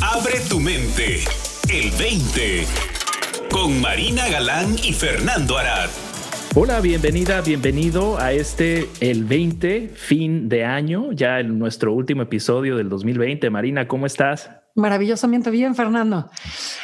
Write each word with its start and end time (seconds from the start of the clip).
Abre 0.00 0.40
tu 0.48 0.60
mente. 0.60 1.24
El 1.68 1.90
20. 1.98 2.64
Con 3.50 3.80
Marina 3.80 4.28
Galán 4.28 4.76
y 4.82 4.92
Fernando 4.92 5.58
Arad. 5.58 5.88
Hola, 6.54 6.80
bienvenida, 6.80 7.40
bienvenido 7.40 8.18
a 8.18 8.32
este, 8.32 8.88
el 9.00 9.24
20, 9.24 9.88
fin 9.88 10.48
de 10.48 10.64
año, 10.64 11.12
ya 11.12 11.40
en 11.40 11.58
nuestro 11.58 11.92
último 11.92 12.22
episodio 12.22 12.76
del 12.76 12.88
2020. 12.88 13.50
Marina, 13.50 13.86
¿cómo 13.88 14.06
estás? 14.06 14.50
Maravillosamente 14.74 15.50
bien, 15.50 15.74
Fernando. 15.74 16.30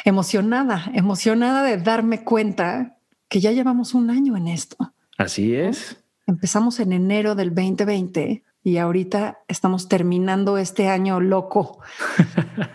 Emocionada, 0.03 0.91
emocionada 0.93 1.63
de 1.63 1.77
darme 1.77 2.23
cuenta 2.23 2.97
que 3.29 3.39
ya 3.39 3.51
llevamos 3.51 3.93
un 3.93 4.09
año 4.09 4.37
en 4.37 4.47
esto. 4.47 4.93
Así 5.17 5.55
es. 5.55 5.97
Empezamos 6.27 6.79
en 6.79 6.93
enero 6.93 7.35
del 7.35 7.53
2020 7.53 8.43
y 8.65 8.79
ahorita 8.79 9.43
estamos 9.47 9.87
terminando 9.87 10.57
este 10.57 10.89
año 10.89 11.21
loco. 11.21 11.79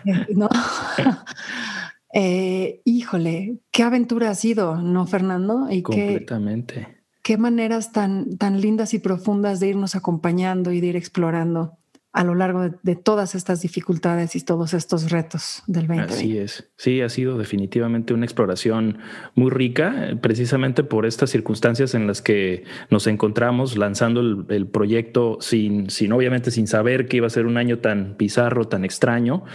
Eh, 0.05 0.33
¿no? 0.35 0.49
Eh, 2.13 2.81
híjole, 2.83 3.59
qué 3.71 3.83
aventura 3.83 4.31
ha 4.31 4.35
sido, 4.35 4.81
¿no, 4.81 5.07
Fernando? 5.07 5.67
Y 5.69 5.81
Completamente. 5.81 7.05
Qué, 7.23 7.37
maneras 7.37 7.93
tan, 7.93 8.37
tan 8.37 8.59
lindas 8.59 8.93
y 8.93 8.99
profundas 8.99 9.61
de 9.61 9.69
irnos 9.69 9.95
acompañando 9.95 10.73
y 10.73 10.81
de 10.81 10.87
ir 10.87 10.95
explorando 10.97 11.77
a 12.13 12.25
lo 12.25 12.35
largo 12.35 12.69
de, 12.83 12.95
todas 12.97 13.35
estas 13.35 13.61
dificultades 13.61 14.35
y 14.35 14.41
todos 14.41 14.73
estos 14.73 15.11
retos 15.11 15.63
del 15.67 15.87
2020. 15.87 16.13
Así 16.13 16.37
es. 16.37 16.69
Sí, 16.75 16.99
ha 16.99 17.07
sido 17.07 17.37
definitivamente 17.37 18.13
una 18.13 18.25
exploración 18.25 18.97
muy 19.33 19.49
rica, 19.49 20.09
eh, 20.09 20.15
precisamente 20.17 20.83
por 20.83 21.05
estas 21.05 21.29
circunstancias 21.29 21.93
en 21.95 22.07
las 22.07 22.21
que 22.21 22.65
nos 22.89 23.07
encontramos 23.07 23.77
lanzando 23.77 24.19
el, 24.49 24.67
proyecto 24.67 25.37
sin, 25.39 25.89
sin, 25.89 26.11
obviamente, 26.11 26.51
sin 26.51 26.67
saber 26.67 27.07
que 27.07 27.17
iba 27.17 27.27
a 27.27 27.29
ser 27.29 27.45
un 27.45 27.57
año 27.57 27.79
tan 27.79 28.17
bizarro, 28.17 28.67
tan 28.67 28.83
extraño. 28.83 29.45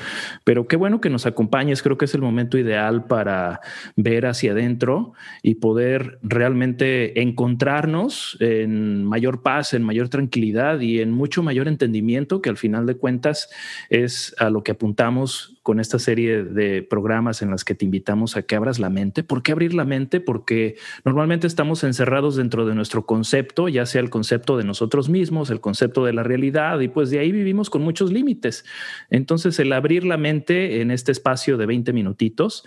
Pero 0.44 0.66
qué 0.66 0.76
bueno 0.76 1.00
que 1.02 1.10
nos 1.10 1.26
acompañes. 1.26 1.82
Creo 1.82 1.98
que 1.98 2.06
es 2.06 2.14
el 2.14 2.22
momento 2.22 2.56
ideal 2.56 3.04
para 3.04 3.60
ver 3.96 4.24
hacia 4.24 4.52
adentro 4.52 5.12
y 5.42 5.56
poder 5.56 6.18
realmente 6.22 7.20
encontrarnos 7.20 8.38
en 8.40 9.04
mayor 9.04 9.42
paz, 9.42 9.74
en 9.74 9.82
mayor 9.82 10.08
tranquilidad 10.08 10.80
y 10.80 11.00
en 11.00 11.12
mucho 11.12 11.42
mayor 11.42 11.68
entendimiento 11.68 12.40
que 12.46 12.50
al 12.50 12.56
final 12.56 12.86
de 12.86 12.96
cuentas 12.96 13.50
es 13.90 14.32
a 14.38 14.50
lo 14.50 14.62
que 14.62 14.70
apuntamos 14.70 15.58
con 15.64 15.80
esta 15.80 15.98
serie 15.98 16.44
de 16.44 16.84
programas 16.84 17.42
en 17.42 17.50
las 17.50 17.64
que 17.64 17.74
te 17.74 17.84
invitamos 17.84 18.36
a 18.36 18.42
que 18.42 18.54
abras 18.54 18.78
la 18.78 18.88
mente. 18.88 19.24
¿Por 19.24 19.42
qué 19.42 19.50
abrir 19.50 19.74
la 19.74 19.84
mente? 19.84 20.20
Porque 20.20 20.76
normalmente 21.04 21.48
estamos 21.48 21.82
encerrados 21.82 22.36
dentro 22.36 22.64
de 22.64 22.76
nuestro 22.76 23.04
concepto, 23.04 23.66
ya 23.66 23.84
sea 23.84 24.00
el 24.00 24.10
concepto 24.10 24.56
de 24.56 24.62
nosotros 24.62 25.08
mismos, 25.08 25.50
el 25.50 25.60
concepto 25.60 26.04
de 26.04 26.12
la 26.12 26.22
realidad, 26.22 26.78
y 26.78 26.86
pues 26.86 27.10
de 27.10 27.18
ahí 27.18 27.32
vivimos 27.32 27.68
con 27.68 27.82
muchos 27.82 28.12
límites. 28.12 28.64
Entonces, 29.10 29.58
el 29.58 29.72
abrir 29.72 30.04
la 30.04 30.18
mente 30.18 30.82
en 30.82 30.92
este 30.92 31.10
espacio 31.10 31.56
de 31.56 31.66
20 31.66 31.92
minutitos, 31.92 32.64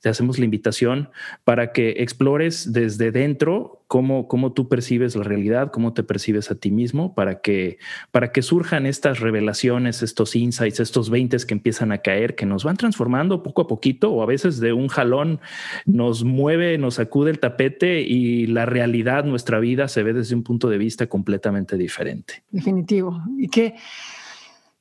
te 0.00 0.08
hacemos 0.08 0.40
la 0.40 0.44
invitación 0.44 1.10
para 1.44 1.70
que 1.70 1.90
explores 1.98 2.72
desde 2.72 3.12
dentro 3.12 3.84
cómo, 3.86 4.26
cómo 4.26 4.52
tú 4.52 4.68
percibes 4.68 5.14
la 5.14 5.22
realidad, 5.22 5.70
cómo 5.72 5.94
te 5.94 6.02
percibes 6.02 6.50
a 6.50 6.56
ti 6.56 6.70
mismo, 6.70 7.14
para 7.14 7.40
que, 7.40 7.78
para 8.10 8.32
que 8.32 8.42
surjan 8.42 8.86
estas 8.86 9.19
revelaciones, 9.20 10.02
estos 10.02 10.36
insights, 10.36 10.80
estos 10.80 11.10
20 11.10 11.30
que 11.46 11.54
empiezan 11.54 11.92
a 11.92 11.98
caer, 11.98 12.34
que 12.34 12.46
nos 12.46 12.64
van 12.64 12.76
transformando 12.76 13.42
poco 13.42 13.62
a 13.62 13.66
poquito 13.66 14.10
o 14.10 14.22
a 14.22 14.26
veces 14.26 14.58
de 14.58 14.72
un 14.72 14.88
jalón 14.88 15.40
nos 15.84 16.24
mueve, 16.24 16.78
nos 16.78 16.94
sacude 16.94 17.30
el 17.30 17.38
tapete 17.38 18.00
y 18.00 18.46
la 18.46 18.66
realidad, 18.66 19.24
nuestra 19.24 19.60
vida 19.60 19.86
se 19.88 20.02
ve 20.02 20.12
desde 20.12 20.34
un 20.34 20.42
punto 20.42 20.68
de 20.68 20.78
vista 20.78 21.06
completamente 21.06 21.76
diferente. 21.76 22.42
Definitivo. 22.50 23.22
Y 23.38 23.48
qué, 23.48 23.76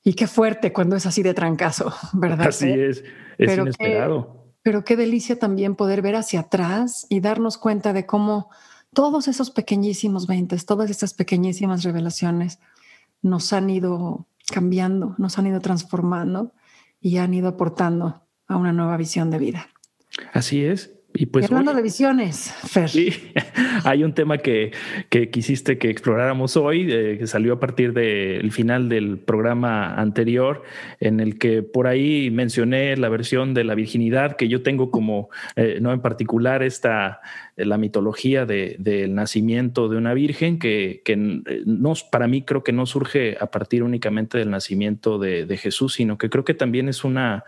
y 0.04 0.14
qué 0.14 0.28
fuerte 0.28 0.74
cuando 0.74 0.96
es 0.96 1.06
así 1.06 1.22
de 1.22 1.34
trancazo, 1.34 1.94
¿verdad? 2.14 2.48
Así 2.48 2.70
es, 2.70 3.04
es 3.38 3.58
inesperado. 3.58 4.54
pero 4.64 4.84
qué 4.84 4.96
delicia 4.96 5.38
también 5.38 5.76
poder 5.76 6.02
ver 6.02 6.16
hacia 6.16 6.42
atrás 6.42 7.06
y 7.10 7.20
darnos 7.20 7.58
cuenta 7.58 7.94
de 7.94 8.06
cómo 8.06 8.50
todos 8.94 9.28
esos 9.28 9.52
pequeñísimos 9.52 10.26
veintes, 10.26 10.66
todas 10.66 10.90
estas 10.90 11.14
pequeñísimas 11.14 11.84
revelaciones 11.84 12.60
nos 13.22 13.54
han 13.54 13.70
ido 13.70 14.26
cambiando, 14.52 15.16
nos 15.18 15.38
han 15.38 15.48
ido 15.48 15.60
transformando 15.60 16.54
y 17.00 17.18
han 17.18 17.34
ido 17.34 17.48
aportando 17.48 18.28
a 18.48 18.58
una 18.58 18.74
nueva 18.74 18.98
visión 18.98 19.30
de 19.32 19.38
vida. 19.38 19.70
Así 20.34 20.64
es. 20.64 20.99
Y 21.20 21.26
pues 21.26 21.52
hablando 21.52 21.74
de 21.74 21.82
visiones, 21.82 22.56
Fer. 22.64 22.88
Sí, 22.88 23.12
hay 23.84 24.06
un 24.06 24.14
tema 24.14 24.38
que, 24.38 24.72
que 25.10 25.30
quisiste 25.30 25.78
que 25.78 25.90
exploráramos 25.90 26.56
hoy, 26.56 26.88
eh, 26.90 27.18
que 27.20 27.28
salió 27.28 27.52
a 27.52 27.60
partir 27.60 27.92
del 27.92 28.54
final 28.54 28.88
del 28.88 29.18
programa 29.18 29.96
anterior, 29.96 30.64
en 31.02 31.20
el 31.20 31.38
que 31.38 31.62
por 31.62 31.88
ahí 31.88 32.32
mencioné 32.32 32.96
la 32.96 33.10
versión 33.10 33.54
de 33.54 33.66
la 33.66 33.76
virginidad 33.76 34.38
que 34.38 34.48
yo 34.48 34.64
tengo 34.64 34.92
como, 34.92 35.28
eh, 35.58 35.80
no 35.82 35.92
en 35.92 36.00
particular, 36.00 36.64
esta 36.64 37.20
la 37.58 37.78
mitología 37.78 38.46
del 38.46 39.14
nacimiento 39.14 39.90
de 39.90 39.98
una 39.98 40.14
virgen 40.14 40.58
que, 40.58 41.02
que 41.04 41.18
no, 41.18 41.94
para 42.10 42.30
mí 42.30 42.44
creo 42.44 42.64
que 42.64 42.72
no 42.72 42.86
surge 42.86 43.36
a 43.42 43.52
partir 43.52 43.84
únicamente 43.84 44.38
del 44.38 44.52
nacimiento 44.52 45.20
de, 45.20 45.46
de 45.46 45.58
Jesús, 45.58 45.96
sino 45.96 46.18
que 46.18 46.30
creo 46.30 46.46
que 46.46 46.54
también 46.54 46.88
es 46.88 47.04
una 47.04 47.44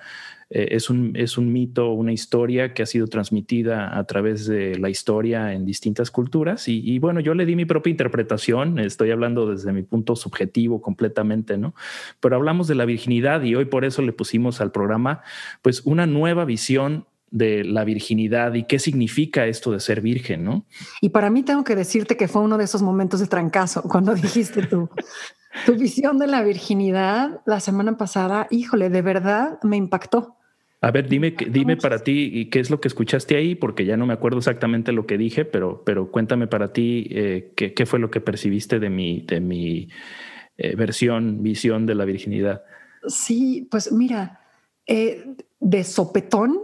eh, 0.53 0.75
es, 0.75 0.89
un, 0.89 1.13
es 1.15 1.37
un 1.37 1.51
mito, 1.53 1.91
una 1.93 2.11
historia 2.11 2.73
que 2.73 2.83
ha 2.83 2.85
sido 2.85 3.07
transmitida 3.07 3.97
a 3.97 4.03
través 4.03 4.45
de 4.45 4.77
la 4.77 4.89
historia 4.89 5.53
en 5.53 5.65
distintas 5.65 6.11
culturas. 6.11 6.67
Y, 6.67 6.99
bueno, 6.99 7.21
yo 7.21 7.33
le 7.33 7.45
di 7.45 7.55
mi 7.55 7.63
propia 7.63 7.89
interpretación, 7.89 8.77
estoy 8.77 9.11
hablando 9.11 9.49
desde 9.49 9.71
mi 9.71 9.83
punto 9.83 10.17
subjetivo 10.17 10.81
completamente, 10.81 11.57
¿no? 11.57 11.73
Pero 12.19 12.35
hablamos 12.35 12.67
de 12.67 12.75
la 12.75 12.83
virginidad 12.83 13.41
y 13.43 13.55
hoy 13.55 13.65
por 13.65 13.85
eso 13.85 14.01
le 14.01 14.11
pusimos 14.11 14.59
al 14.59 14.71
programa 14.71 15.21
pues 15.61 15.81
una 15.85 16.05
nueva 16.05 16.43
visión 16.43 17.05
de 17.29 17.63
la 17.63 17.85
virginidad 17.85 18.53
y 18.53 18.65
qué 18.65 18.77
significa 18.77 19.45
esto 19.47 19.71
de 19.71 19.79
ser 19.79 20.01
virgen, 20.01 20.43
¿no? 20.43 20.65
Y 20.99 21.09
para 21.09 21.29
mí 21.29 21.43
tengo 21.43 21.63
que 21.63 21.77
decirte 21.77 22.17
que 22.17 22.27
fue 22.27 22.41
uno 22.41 22.57
de 22.57 22.65
esos 22.65 22.81
momentos 22.81 23.21
de 23.21 23.27
trancazo 23.27 23.83
cuando 23.83 24.13
dijiste 24.15 24.63
tú. 24.63 24.89
tu 25.65 25.75
visión 25.75 26.19
de 26.19 26.27
la 26.27 26.43
virginidad 26.43 27.39
la 27.45 27.61
semana 27.61 27.97
pasada, 27.97 28.47
híjole, 28.49 28.89
de 28.89 29.01
verdad 29.01 29.59
me 29.63 29.77
impactó. 29.77 30.35
A 30.83 30.89
ver, 30.89 31.07
dime, 31.07 31.35
dime 31.51 31.77
para 31.77 31.99
ti 31.99 32.49
qué 32.49 32.59
es 32.59 32.71
lo 32.71 32.81
que 32.81 32.87
escuchaste 32.87 33.35
ahí, 33.35 33.53
porque 33.53 33.85
ya 33.85 33.97
no 33.97 34.07
me 34.07 34.13
acuerdo 34.13 34.39
exactamente 34.39 34.91
lo 34.91 35.05
que 35.05 35.19
dije, 35.19 35.45
pero, 35.45 35.83
pero 35.85 36.09
cuéntame 36.09 36.47
para 36.47 36.73
ti 36.73 37.07
eh, 37.11 37.53
qué, 37.55 37.85
fue 37.85 37.99
lo 37.99 38.09
que 38.09 38.19
percibiste 38.19 38.79
de 38.79 38.89
mi, 38.89 39.21
de 39.21 39.41
mi 39.41 39.89
eh, 40.57 40.75
versión, 40.75 41.43
visión 41.43 41.85
de 41.85 41.93
la 41.93 42.03
virginidad. 42.05 42.63
Sí, 43.05 43.67
pues 43.69 43.91
mira, 43.91 44.41
eh, 44.87 45.35
de 45.59 45.83
sopetón, 45.83 46.57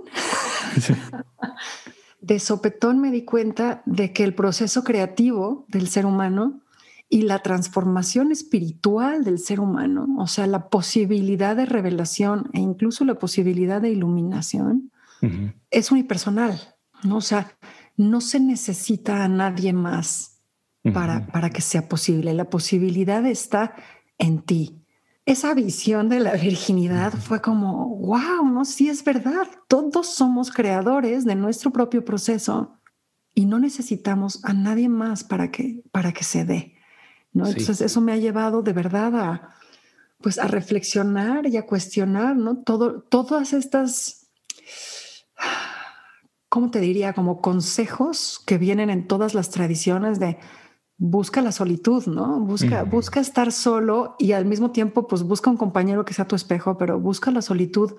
de 2.19 2.39
sopetón 2.39 2.99
me 2.99 3.11
di 3.11 3.23
cuenta 3.23 3.83
de 3.85 4.13
que 4.13 4.23
el 4.23 4.33
proceso 4.33 4.83
creativo 4.83 5.67
del 5.67 5.89
ser 5.89 6.07
humano 6.07 6.63
y 7.09 7.21
la 7.21 7.39
transformación 7.39 8.31
espiritual 8.31 9.23
del 9.23 9.39
ser 9.39 9.59
humano, 9.59 10.07
o 10.17 10.27
sea, 10.27 10.45
la 10.45 10.69
posibilidad 10.69 11.55
de 11.55 11.65
revelación 11.65 12.49
e 12.53 12.59
incluso 12.59 13.05
la 13.05 13.15
posibilidad 13.15 13.81
de 13.81 13.91
iluminación, 13.91 14.91
es 15.71 15.91
unipersonal, 15.91 16.75
¿no? 17.03 17.17
O 17.17 17.21
sea, 17.21 17.57
no 17.95 18.21
se 18.21 18.39
necesita 18.39 19.23
a 19.23 19.27
nadie 19.27 19.73
más 19.73 20.43
para, 20.93 21.25
para 21.27 21.49
que 21.49 21.61
sea 21.61 21.89
posible. 21.89 22.33
La 22.33 22.49
posibilidad 22.49 23.25
está 23.25 23.73
en 24.19 24.41
ti. 24.41 24.83
Esa 25.25 25.53
visión 25.55 26.07
de 26.07 26.19
la 26.19 26.33
virginidad 26.33 27.13
fue 27.13 27.41
como, 27.41 27.97
wow, 27.97 28.45
no, 28.45 28.63
sí 28.63 28.89
es 28.89 29.03
verdad. 29.03 29.47
Todos 29.67 30.07
somos 30.07 30.51
creadores 30.51 31.25
de 31.25 31.35
nuestro 31.35 31.71
propio 31.71 32.05
proceso 32.05 32.77
y 33.33 33.45
no 33.45 33.59
necesitamos 33.59 34.43
a 34.45 34.53
nadie 34.53 34.87
más 34.87 35.23
para 35.23 35.51
que, 35.51 35.83
para 35.91 36.13
que 36.13 36.23
se 36.23 36.45
dé. 36.45 36.76
Entonces 37.45 37.81
eso 37.81 38.01
me 38.01 38.13
ha 38.13 38.17
llevado 38.17 38.61
de 38.61 38.73
verdad 38.73 39.15
a, 39.15 39.49
pues 40.21 40.39
a 40.39 40.47
reflexionar 40.47 41.45
y 41.47 41.57
a 41.57 41.65
cuestionar, 41.65 42.35
¿no? 42.35 42.57
Todo, 42.57 43.01
todas 43.01 43.53
estas, 43.53 44.27
¿cómo 46.49 46.71
te 46.71 46.79
diría? 46.79 47.13
Como 47.13 47.41
consejos 47.41 48.41
que 48.45 48.57
vienen 48.57 48.89
en 48.89 49.07
todas 49.07 49.33
las 49.33 49.49
tradiciones 49.51 50.19
de 50.19 50.37
busca 50.97 51.41
la 51.41 51.51
solitud, 51.51 52.07
¿no? 52.07 52.39
Busca, 52.39 52.83
busca 52.83 53.19
estar 53.19 53.51
solo 53.51 54.15
y 54.17 54.31
al 54.31 54.45
mismo 54.45 54.71
tiempo, 54.71 55.07
pues 55.07 55.23
busca 55.23 55.49
un 55.49 55.57
compañero 55.57 56.05
que 56.05 56.13
sea 56.13 56.27
tu 56.27 56.35
espejo, 56.35 56.77
pero 56.77 56.99
busca 56.99 57.29
la 57.29 57.41
solitud 57.41 57.93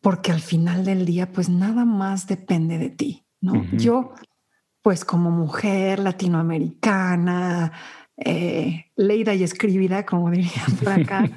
porque 0.00 0.32
al 0.32 0.40
final 0.40 0.84
del 0.84 1.06
día, 1.06 1.30
pues 1.30 1.48
nada 1.48 1.84
más 1.84 2.26
depende 2.26 2.76
de 2.76 2.90
ti, 2.90 3.24
¿no? 3.40 3.64
Yo, 3.72 4.12
pues 4.82 5.04
como 5.04 5.30
mujer 5.30 6.00
latinoamericana, 6.00 7.72
eh, 8.16 8.86
leída 8.96 9.34
y 9.34 9.42
escribida, 9.42 10.04
como 10.04 10.30
dirían 10.30 10.76
por 10.78 10.88
acá. 10.90 11.30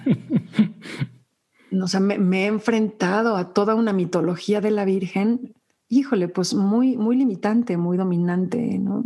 o 1.82 1.88
sea, 1.88 2.00
me, 2.00 2.44
he 2.44 2.48
enfrentado 2.48 3.36
a 3.36 3.54
toda 3.54 3.76
una 3.76 3.94
mitología 3.94 4.62
de 4.62 4.72
la 4.72 4.86
Virgen, 4.86 5.54
híjole, 5.88 6.28
pues 6.28 6.54
muy, 6.54 6.98
muy 6.98 7.16
limitante, 7.16 7.78
muy 7.78 7.98
dominante, 7.98 8.80
¿no? 8.80 9.04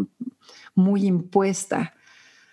muy 0.75 1.05
impuesta. 1.05 1.93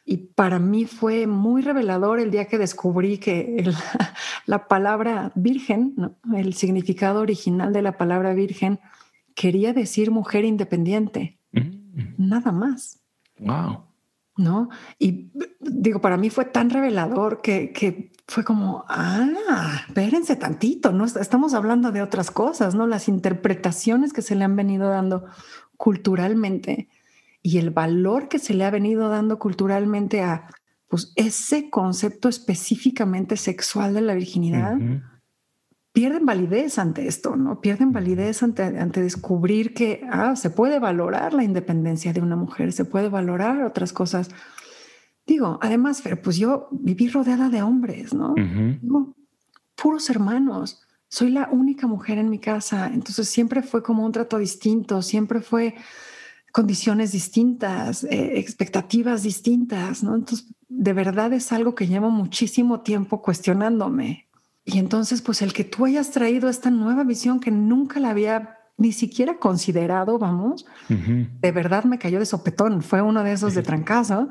Y 0.04 0.18
para 0.18 0.58
mí 0.58 0.84
fue 0.84 1.26
muy 1.26 1.62
revelador 1.62 2.20
el 2.20 2.30
día 2.30 2.46
que 2.46 2.58
descubrí 2.58 3.18
que 3.18 3.68
la 4.46 4.68
palabra 4.68 5.32
virgen, 5.34 6.14
el 6.34 6.54
significado 6.54 7.20
original 7.20 7.72
de 7.72 7.82
la 7.82 7.96
palabra 7.96 8.34
virgen, 8.34 8.78
quería 9.34 9.72
decir 9.72 10.10
mujer 10.10 10.44
independiente. 10.44 11.38
Mm. 11.52 12.14
Nada 12.18 12.52
más. 12.52 13.00
Wow. 13.38 13.85
¿No? 14.36 14.68
Y 14.98 15.30
digo, 15.60 16.00
para 16.00 16.18
mí 16.18 16.28
fue 16.28 16.44
tan 16.44 16.68
revelador 16.70 17.40
que, 17.40 18.12
fue 18.28 18.44
como, 18.44 18.84
ah, 18.88 19.80
espérense 19.86 20.36
tantito, 20.36 20.92
¿no? 20.92 21.04
Estamos 21.04 21.54
hablando 21.54 21.92
de 21.92 22.02
otras 22.02 22.30
cosas, 22.30 22.74
¿no? 22.74 22.86
Las 22.86 23.08
interpretaciones 23.08 24.12
que 24.12 24.20
se 24.20 24.34
le 24.34 24.44
han 24.44 24.56
venido 24.56 24.88
dando 24.88 25.24
culturalmente 25.76 26.88
y 27.40 27.58
el 27.58 27.70
valor 27.70 28.28
que 28.28 28.38
se 28.38 28.54
le 28.54 28.64
ha 28.64 28.70
venido 28.70 29.08
dando 29.08 29.38
culturalmente 29.38 30.22
a 30.22 30.48
pues, 30.88 31.12
ese 31.16 31.70
concepto 31.70 32.28
específicamente 32.28 33.36
sexual 33.36 33.94
de 33.94 34.00
la 34.00 34.14
virginidad, 34.14 34.76
pierden 35.96 36.26
validez 36.26 36.78
ante 36.78 37.08
esto, 37.08 37.36
¿no? 37.36 37.62
Pierden 37.62 37.90
validez 37.90 38.42
ante, 38.42 38.62
ante 38.64 39.00
descubrir 39.00 39.72
que 39.72 40.06
ah, 40.12 40.36
se 40.36 40.50
puede 40.50 40.78
valorar 40.78 41.32
la 41.32 41.42
independencia 41.42 42.12
de 42.12 42.20
una 42.20 42.36
mujer, 42.36 42.74
se 42.74 42.84
puede 42.84 43.08
valorar 43.08 43.64
otras 43.64 43.94
cosas. 43.94 44.28
Digo, 45.26 45.58
además, 45.62 46.02
pues 46.22 46.36
yo 46.36 46.68
viví 46.70 47.08
rodeada 47.08 47.48
de 47.48 47.62
hombres, 47.62 48.12
¿no? 48.12 48.34
puros 49.74 50.10
hermanos. 50.10 50.82
Soy 51.08 51.30
la 51.30 51.48
única 51.50 51.86
mujer 51.86 52.18
en 52.18 52.28
mi 52.28 52.40
casa, 52.40 52.90
entonces 52.92 53.30
siempre 53.30 53.62
fue 53.62 53.82
como 53.82 54.04
un 54.04 54.12
trato 54.12 54.36
distinto, 54.36 55.00
siempre 55.00 55.40
fue 55.40 55.76
condiciones 56.52 57.12
distintas, 57.12 58.04
eh, 58.04 58.38
expectativas 58.38 59.22
distintas, 59.22 60.02
¿no? 60.02 60.14
Entonces, 60.14 60.46
de 60.68 60.92
verdad 60.92 61.32
es 61.32 61.52
algo 61.52 61.74
que 61.74 61.86
llevo 61.86 62.10
muchísimo 62.10 62.82
tiempo 62.82 63.22
cuestionándome. 63.22 64.25
Y 64.68 64.78
entonces, 64.78 65.22
pues 65.22 65.42
el 65.42 65.52
que 65.52 65.62
tú 65.62 65.86
hayas 65.86 66.10
traído 66.10 66.48
esta 66.48 66.70
nueva 66.70 67.04
visión 67.04 67.38
que 67.38 67.52
nunca 67.52 68.00
la 68.00 68.10
había 68.10 68.58
ni 68.76 68.90
siquiera 68.90 69.38
considerado, 69.38 70.18
vamos, 70.18 70.66
de 70.88 71.52
verdad 71.52 71.84
me 71.84 71.98
cayó 71.98 72.18
de 72.18 72.26
sopetón, 72.26 72.82
fue 72.82 73.00
uno 73.00 73.22
de 73.22 73.32
esos 73.32 73.54
de 73.54 73.62
trancazo, 73.62 74.28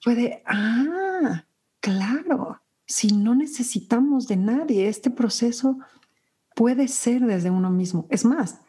fue 0.00 0.14
de, 0.14 0.42
ah, 0.46 1.44
claro, 1.78 2.60
si 2.86 3.08
no 3.08 3.34
necesitamos 3.34 4.26
de 4.26 4.38
nadie, 4.38 4.88
este 4.88 5.10
proceso 5.10 5.78
puede 6.56 6.88
ser 6.88 7.20
desde 7.20 7.50
uno 7.50 7.70
mismo. 7.70 8.06
Es 8.10 8.24
más, 8.24 8.62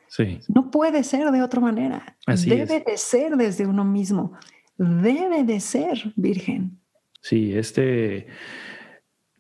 no 0.49 0.71
puede 0.71 1.05
ser 1.05 1.31
de 1.31 1.41
otra 1.41 1.61
manera. 1.61 2.17
Debe 2.27 2.83
de 2.85 2.97
ser 2.97 3.37
desde 3.37 3.65
uno 3.65 3.85
mismo. 3.85 4.33
Debe 4.77 5.45
de 5.45 5.61
ser 5.61 6.13
virgen. 6.17 6.79
Sí, 7.21 7.53
este 7.53 8.27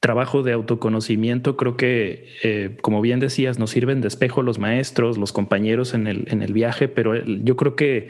trabajo 0.01 0.41
de 0.41 0.51
autoconocimiento 0.51 1.55
creo 1.55 1.77
que, 1.77 2.27
eh, 2.43 2.75
como 2.81 3.01
bien 3.01 3.19
decías, 3.19 3.59
nos 3.59 3.69
sirven 3.69 4.01
de 4.01 4.07
espejo 4.07 4.41
los 4.41 4.57
maestros, 4.57 5.17
los 5.17 5.31
compañeros 5.31 5.93
en 5.93 6.07
el, 6.07 6.25
en 6.27 6.41
el 6.41 6.53
viaje, 6.53 6.87
pero 6.87 7.23
yo 7.23 7.55
creo 7.55 7.75
que 7.75 8.09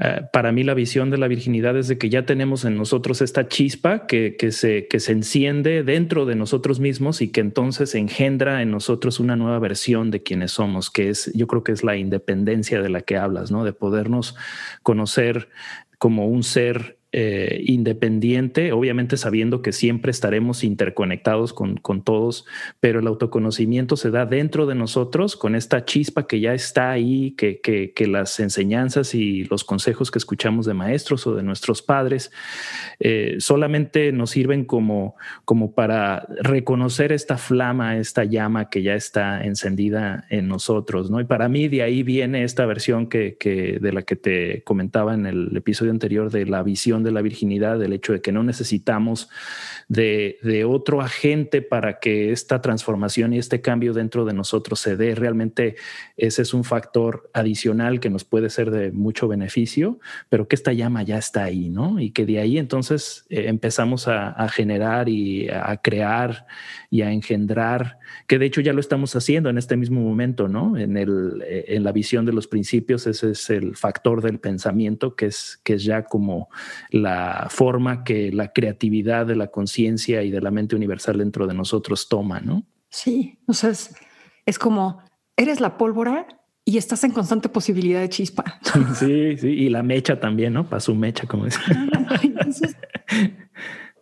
eh, 0.00 0.22
para 0.32 0.52
mí 0.52 0.62
la 0.62 0.74
visión 0.74 1.10
de 1.10 1.18
la 1.18 1.26
virginidad 1.26 1.76
es 1.76 1.88
de 1.88 1.98
que 1.98 2.08
ya 2.08 2.24
tenemos 2.24 2.64
en 2.64 2.76
nosotros 2.76 3.20
esta 3.20 3.48
chispa 3.48 4.06
que, 4.06 4.36
se, 4.52 4.86
que 4.86 5.00
se 5.00 5.12
enciende 5.12 5.82
dentro 5.82 6.24
de 6.24 6.36
nosotros 6.36 6.78
mismos 6.78 7.20
y 7.20 7.32
que 7.32 7.40
entonces 7.40 7.96
engendra 7.96 8.62
en 8.62 8.70
nosotros 8.70 9.18
una 9.18 9.34
nueva 9.34 9.58
versión 9.58 10.12
de 10.12 10.22
quienes 10.22 10.52
somos, 10.52 10.88
que 10.88 11.10
es, 11.10 11.32
yo 11.34 11.48
creo 11.48 11.64
que 11.64 11.72
es 11.72 11.82
la 11.82 11.96
independencia 11.96 12.80
de 12.80 12.88
la 12.88 13.00
que 13.02 13.16
hablas, 13.16 13.50
¿no? 13.50 13.64
De 13.64 13.72
podernos 13.72 14.36
conocer 14.82 15.48
como 15.98 16.28
un 16.28 16.44
ser 16.44 16.96
eh, 17.14 17.62
independiente, 17.66 18.72
obviamente 18.72 19.18
sabiendo 19.18 19.60
que 19.60 19.72
siempre 19.72 20.10
estaremos 20.10 20.64
interconectados 20.64 21.52
con, 21.52 21.76
con, 21.76 22.02
todos, 22.02 22.46
pero 22.80 23.00
el 23.00 23.06
autoconocimiento 23.06 23.98
se 23.98 24.10
da 24.10 24.24
dentro 24.24 24.64
de 24.64 24.74
nosotros 24.74 25.36
con 25.36 25.54
esta 25.54 25.84
chispa 25.84 26.26
que 26.26 26.40
ya 26.40 26.54
está 26.54 26.90
ahí, 26.90 27.32
que, 27.32 27.60
que, 27.60 28.06
las 28.06 28.40
enseñanzas 28.40 29.14
y 29.14 29.44
los 29.44 29.62
consejos 29.62 30.10
que 30.10 30.18
escuchamos 30.18 30.64
de 30.64 30.72
maestros 30.72 31.26
o 31.26 31.34
de 31.34 31.42
nuestros 31.42 31.82
padres 31.82 32.32
eh, 32.98 33.36
solamente 33.40 34.10
nos 34.12 34.30
sirven 34.30 34.64
como, 34.64 35.14
como 35.44 35.74
para 35.74 36.26
reconocer 36.40 37.12
esta 37.12 37.36
flama, 37.36 37.98
esta 37.98 38.24
llama 38.24 38.70
que 38.70 38.82
ya 38.82 38.94
está 38.94 39.44
encendida 39.44 40.24
en 40.30 40.48
nosotros, 40.48 41.10
¿no? 41.10 41.20
Y 41.20 41.24
para 41.24 41.50
mí 41.50 41.68
de 41.68 41.82
ahí 41.82 42.02
viene 42.02 42.42
esta 42.42 42.64
versión 42.64 43.06
que, 43.06 43.36
que 43.38 43.78
de 43.78 43.92
la 43.92 44.00
que 44.00 44.16
te 44.16 44.62
comentaba 44.62 45.12
en 45.12 45.26
el 45.26 45.54
episodio 45.54 45.90
anterior 45.90 46.30
de 46.30 46.46
la 46.46 46.62
visión 46.62 47.01
de 47.02 47.12
la 47.12 47.22
virginidad, 47.22 47.78
del 47.78 47.92
hecho 47.92 48.12
de 48.12 48.20
que 48.20 48.32
no 48.32 48.42
necesitamos 48.42 49.28
de, 49.88 50.38
otro 50.68 51.00
agente 51.00 51.62
para 51.62 51.98
que 51.98 52.30
esta 52.30 52.60
transformación 52.60 53.32
y 53.32 53.38
este 53.38 53.60
cambio 53.60 53.92
dentro 53.92 54.24
de 54.24 54.32
nosotros 54.32 54.80
se 54.80 54.96
dé. 54.96 55.14
Realmente 55.14 55.76
ese 56.16 56.42
es 56.42 56.54
un 56.54 56.64
factor 56.64 57.30
adicional 57.32 58.00
que 58.00 58.10
nos 58.10 58.24
puede 58.24 58.48
ser 58.50 58.70
de 58.70 58.92
mucho 58.92 59.28
beneficio, 59.28 59.98
pero 60.28 60.46
que 60.48 60.56
esta 60.56 60.72
llama 60.72 61.02
ya 61.02 61.18
está 61.18 61.44
ahí, 61.44 61.68
¿no? 61.68 62.00
Y 62.00 62.10
que 62.10 62.26
de 62.26 62.38
ahí 62.38 62.58
entonces 62.58 63.26
eh, 63.28 63.44
empezamos 63.48 64.08
a, 64.08 64.30
a 64.30 64.48
generar 64.48 65.08
y 65.08 65.48
a 65.48 65.76
crear 65.78 66.46
y 66.90 67.02
a 67.02 67.10
engendrar, 67.10 67.98
que 68.26 68.38
de 68.38 68.46
hecho 68.46 68.60
ya 68.60 68.72
lo 68.72 68.80
estamos 68.80 69.16
haciendo 69.16 69.48
en 69.48 69.58
este 69.58 69.76
mismo 69.76 70.00
momento, 70.00 70.48
¿no? 70.48 70.76
En, 70.76 70.96
el, 70.96 71.42
eh, 71.46 71.64
en 71.68 71.84
la 71.84 71.92
visión 71.92 72.26
de 72.26 72.32
los 72.32 72.46
principios, 72.46 73.06
ese 73.06 73.30
es 73.30 73.50
el 73.50 73.76
factor 73.76 74.20
del 74.20 74.38
pensamiento, 74.38 75.16
que 75.16 75.26
es, 75.26 75.58
que 75.64 75.74
es 75.74 75.84
ya 75.84 76.04
como 76.04 76.50
la 76.90 77.46
forma 77.50 78.04
que 78.04 78.30
la 78.30 78.52
creatividad 78.52 79.26
de 79.26 79.36
la 79.36 79.48
conciencia 79.48 79.71
y 79.78 80.30
de 80.30 80.40
la 80.40 80.50
mente 80.50 80.76
universal 80.76 81.18
dentro 81.18 81.46
de 81.46 81.54
nosotros 81.54 82.08
toma, 82.08 82.40
¿no? 82.40 82.64
Sí, 82.88 83.38
o 83.46 83.54
sea, 83.54 83.70
es, 83.70 84.58
como, 84.58 85.02
eres 85.36 85.60
la 85.60 85.76
pólvora 85.78 86.26
y 86.64 86.76
estás 86.76 87.04
en 87.04 87.12
constante 87.12 87.48
posibilidad 87.48 88.00
de 88.00 88.08
chispa. 88.08 88.60
Sí, 88.94 89.36
sí, 89.38 89.48
y 89.48 89.68
la 89.68 89.82
mecha 89.82 90.20
también, 90.20 90.52
¿no? 90.52 90.68
Para 90.68 90.80
su 90.80 90.94
mecha, 90.94 91.26
como 91.26 91.46
dice. 91.46 91.60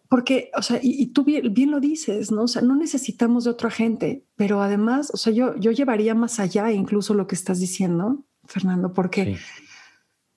porque, 0.09 0.51
o 0.57 0.63
sea, 0.63 0.81
y, 0.83 1.07
tú 1.13 1.25
bien, 1.25 1.55
bien, 1.55 1.71
lo 1.71 1.81
dices, 1.81 2.33
¿no? 2.33 2.43
O 2.43 2.49
sea, 2.49 2.63
no 2.63 2.75
necesitamos 2.75 3.45
de 3.45 3.51
otro 3.51 3.69
agente, 3.69 4.25
pero 4.37 4.61
además, 4.61 5.11
o 5.15 5.17
sea, 5.17 5.33
yo, 5.33 5.57
yo 5.57 5.71
llevaría 5.71 6.15
más 6.15 6.41
allá 6.41 6.73
incluso 6.73 7.15
lo 7.15 7.27
que 7.27 7.37
estás 7.37 7.61
diciendo, 7.61 8.25
Fernando, 8.45 8.93
porque 8.93 9.39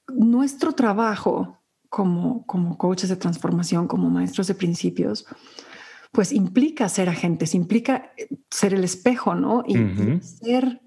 nuestro 0.08 0.74
trabajo 0.74 1.63
como, 1.94 2.44
como 2.48 2.76
coaches 2.76 3.08
de 3.08 3.18
transformación, 3.18 3.88
como 3.88 4.10
maestros 4.10 4.48
de 4.48 4.56
principios, 4.56 5.28
pues 6.12 6.32
implica 6.32 6.90
ser 6.90 7.08
agentes, 7.08 7.54
implica 7.54 8.12
ser 8.50 8.74
el 8.74 8.84
espejo, 8.84 9.36
¿no? 9.36 9.64
Y, 9.68 9.76
ser 10.22 10.82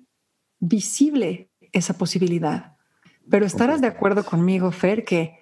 visible 0.59 1.53
esa 1.71 1.97
posibilidad. 1.97 2.75
Pero 3.31 3.47
estarás 3.47 3.81
de 3.81 3.87
acuerdo 3.87 4.25
conmigo, 4.25 4.73
Fer, 4.73 5.05
que 5.05 5.39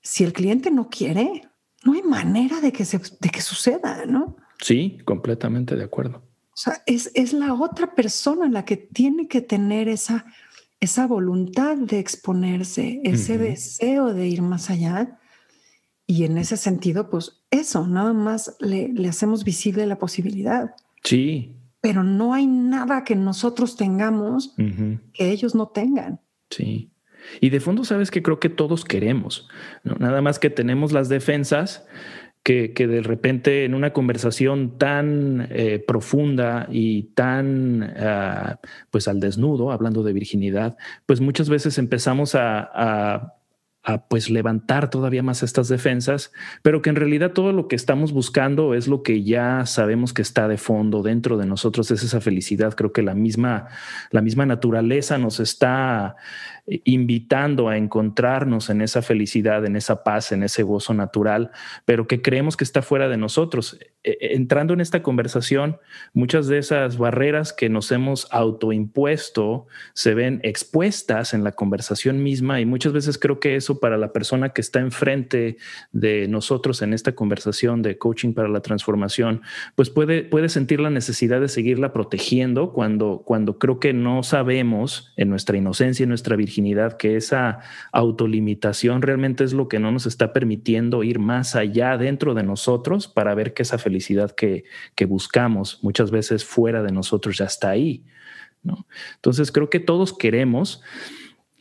si 0.00 0.22
el 0.22 0.32
cliente 0.32 0.70
no 0.70 0.88
quiere, 0.88 1.42
no 1.84 1.94
hay 1.94 2.02
manera 2.04 2.60
de 2.60 2.70
que, 2.70 2.84
se, 2.84 2.98
de 2.98 3.30
que 3.30 3.40
suceda, 3.40 4.06
¿no? 4.06 4.36
Sí, 4.60 4.98
completamente 5.04 5.74
de 5.74 5.82
acuerdo. 5.82 6.22
O 6.52 6.56
sea, 6.56 6.84
es, 6.86 7.10
es 7.14 7.32
la 7.32 7.52
otra 7.52 7.96
persona 7.96 8.48
la 8.48 8.64
que 8.64 8.76
tiene 8.76 9.26
que 9.26 9.40
tener 9.40 9.88
esa 9.88 10.24
esa 10.84 11.06
voluntad 11.06 11.76
de 11.76 11.98
exponerse, 11.98 13.00
ese 13.04 13.38
deseo 13.38 14.14
de 14.14 14.28
ir 14.28 14.42
más 14.42 14.70
allá. 14.70 15.18
Y 16.06 16.24
en 16.24 16.38
ese 16.38 16.56
sentido, 16.56 17.10
pues 17.10 17.42
eso, 17.50 17.86
nada 17.86 18.12
más 18.12 18.56
le, 18.60 18.92
hacemos 19.08 19.44
visible 19.44 19.86
la 19.86 19.98
posibilidad. 19.98 20.74
Sí. 21.02 21.56
Pero 21.80 22.04
no 22.04 22.34
hay 22.34 22.46
nada 22.46 23.04
que 23.04 23.16
nosotros 23.16 23.76
tengamos 23.76 24.54
que 24.56 25.30
ellos 25.30 25.54
no 25.54 25.68
tengan. 25.68 26.20
Sí. 26.50 26.90
Y 27.40 27.50
de 27.50 27.60
fondo, 27.60 27.84
sabes 27.84 28.10
que 28.10 28.22
creo 28.22 28.38
que 28.38 28.50
todos 28.50 28.84
queremos, 28.84 29.48
nada 29.82 30.20
más 30.20 30.38
que 30.38 30.50
tenemos 30.50 30.92
las 30.92 31.08
defensas 31.08 31.86
que, 32.44 32.72
de 32.76 33.02
repente 33.02 33.64
en 33.64 33.74
una 33.74 33.92
conversación 33.94 34.78
tan 34.78 35.48
eh, 35.50 35.82
profunda 35.84 36.68
y 36.70 37.04
tan 37.14 37.82
ah, 37.82 38.60
pues 38.90 39.08
al 39.08 39.18
desnudo, 39.18 39.72
hablando 39.72 40.02
de 40.02 40.12
virginidad, 40.12 40.76
pues 41.06 41.20
muchas 41.20 41.48
veces 41.48 41.78
empezamos 41.78 42.34
a 42.34 43.34
a 43.84 44.08
pues 44.08 44.30
levantar 44.30 44.88
todavía 44.88 45.22
más 45.22 45.42
estas 45.42 45.68
defensas, 45.68 46.32
pero 46.62 46.80
que 46.80 46.88
en 46.88 46.96
realidad 46.96 47.32
todo 47.32 47.52
lo 47.52 47.68
que 47.68 47.76
estamos 47.76 48.12
buscando 48.12 48.74
es 48.74 48.88
lo 48.88 49.02
que 49.02 49.22
ya 49.22 49.66
sabemos 49.66 50.14
que 50.14 50.22
está 50.22 50.48
de 50.48 50.56
fondo 50.56 51.02
dentro 51.02 51.36
de 51.36 51.44
nosotros, 51.44 51.90
es 51.90 52.02
esa 52.02 52.22
felicidad. 52.22 52.72
Creo 52.74 52.92
que 52.92 53.02
la 53.02 53.14
misma, 53.14 53.68
la 54.10 54.22
misma 54.22 54.46
naturaleza 54.46 55.18
nos 55.18 55.38
está 55.38 56.16
invitando 56.66 57.68
a 57.68 57.76
encontrarnos 57.76 58.70
en 58.70 58.80
esa 58.80 59.02
felicidad, 59.02 59.66
en 59.66 59.76
esa 59.76 60.02
paz, 60.02 60.32
en 60.32 60.42
ese 60.42 60.62
gozo 60.62 60.94
natural, 60.94 61.50
pero 61.84 62.06
que 62.06 62.22
creemos 62.22 62.56
que 62.56 62.64
está 62.64 62.80
fuera 62.80 63.08
de 63.08 63.18
nosotros. 63.18 63.78
E, 64.02 64.12
e, 64.12 64.34
entrando 64.34 64.72
en 64.72 64.80
esta 64.80 65.02
conversación, 65.02 65.76
muchas 66.14 66.46
de 66.46 66.56
esas 66.56 66.96
barreras 66.96 67.52
que 67.52 67.68
nos 67.68 67.92
hemos 67.92 68.28
autoimpuesto 68.30 69.66
se 69.92 70.14
ven 70.14 70.40
expuestas 70.42 71.34
en 71.34 71.44
la 71.44 71.52
conversación 71.52 72.22
misma 72.22 72.60
y 72.60 72.66
muchas 72.66 72.94
veces 72.94 73.18
creo 73.18 73.40
que 73.40 73.56
eso 73.56 73.78
para 73.78 73.98
la 73.98 74.12
persona 74.12 74.50
que 74.50 74.62
está 74.62 74.80
enfrente 74.80 75.58
de 75.92 76.28
nosotros 76.28 76.80
en 76.80 76.94
esta 76.94 77.12
conversación 77.12 77.82
de 77.82 77.98
coaching 77.98 78.32
para 78.32 78.48
la 78.48 78.60
transformación, 78.60 79.42
pues 79.74 79.90
puede, 79.90 80.22
puede 80.22 80.48
sentir 80.48 80.80
la 80.80 80.90
necesidad 80.90 81.42
de 81.42 81.48
seguirla 81.48 81.92
protegiendo 81.92 82.72
cuando, 82.72 83.22
cuando 83.22 83.58
creo 83.58 83.80
que 83.80 83.92
no 83.92 84.22
sabemos 84.22 85.12
en 85.18 85.28
nuestra 85.28 85.58
inocencia 85.58 86.04
y 86.04 86.06
nuestra 86.06 86.36
virginidad 86.36 86.53
que 86.98 87.16
esa 87.16 87.60
autolimitación 87.92 89.02
realmente 89.02 89.44
es 89.44 89.52
lo 89.52 89.68
que 89.68 89.78
no 89.78 89.90
nos 89.90 90.06
está 90.06 90.32
permitiendo 90.32 91.02
ir 91.02 91.18
más 91.18 91.56
allá 91.56 91.96
dentro 91.96 92.34
de 92.34 92.42
nosotros 92.42 93.08
para 93.08 93.34
ver 93.34 93.54
que 93.54 93.62
esa 93.62 93.78
felicidad 93.78 94.30
que, 94.30 94.64
que 94.94 95.06
buscamos 95.06 95.80
muchas 95.82 96.10
veces 96.10 96.44
fuera 96.44 96.82
de 96.82 96.92
nosotros 96.92 97.38
ya 97.38 97.46
está 97.46 97.70
ahí. 97.70 98.04
¿no? 98.62 98.86
Entonces 99.16 99.52
creo 99.52 99.70
que 99.70 99.80
todos 99.80 100.12
queremos, 100.12 100.82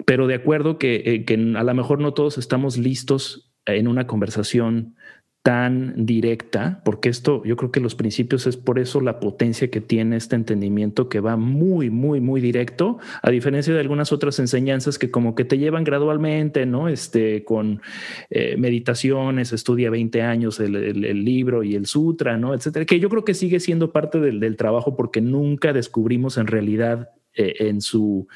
pero 0.06 0.28
de 0.28 0.36
acuerdo 0.36 0.78
que, 0.78 1.04
eh, 1.06 1.26
que 1.26 1.34
a 1.34 1.64
lo 1.64 1.74
mejor 1.74 2.00
no 2.00 2.14
todos 2.14 2.38
estamos 2.38 2.78
listos 2.78 3.52
en 3.66 3.88
una 3.88 4.08
conversación 4.08 4.96
tan 5.44 6.06
directa, 6.06 6.82
porque 6.86 7.10
esto 7.10 7.44
yo 7.44 7.58
creo 7.58 7.70
que 7.70 7.82
los 7.82 7.96
principios 7.96 8.48
es 8.48 8.56
por 8.56 8.80
eso 8.80 9.02
la 9.02 9.20
potencia 9.20 9.70
que 9.70 9.82
tiene 9.82 10.16
este 10.16 10.38
entendimiento 10.38 11.10
que 11.10 11.20
va 11.20 11.36
muy, 11.36 11.90
muy, 11.90 12.22
muy 12.22 12.40
directo, 12.40 12.98
a 13.22 13.30
diferencia 13.30 13.74
de 13.74 13.82
algunas 13.82 14.14
otras 14.14 14.40
enseñanzas 14.40 14.98
que 14.98 15.12
como 15.12 15.36
que 15.36 15.44
te 15.44 15.58
llevan 15.58 15.84
gradualmente, 15.84 16.66
¿no? 16.66 16.88
Este, 16.88 17.44
con 17.44 17.82
eh, 18.30 18.56
meditaciones, 18.58 19.52
estudia 19.52 19.90
20 19.90 20.22
años 20.22 20.62
el, 20.62 21.26
libro 21.26 21.64
y 21.64 21.76
el 21.76 21.88
sutra, 21.88 22.38
¿no? 22.38 22.54
Etcétera, 22.54 22.86
que 22.86 23.02
yo 23.02 23.10
creo 23.10 23.26
que 23.26 23.34
sigue 23.34 23.60
siendo 23.60 23.92
parte 23.92 24.22
del, 24.22 24.56
trabajo 24.56 24.96
porque 24.96 25.20
nunca 25.20 25.74
descubrimos 25.74 26.38
en 26.38 26.48
realidad 26.48 27.10
eh, 27.36 27.56
en 27.60 27.82
su, 27.82 28.28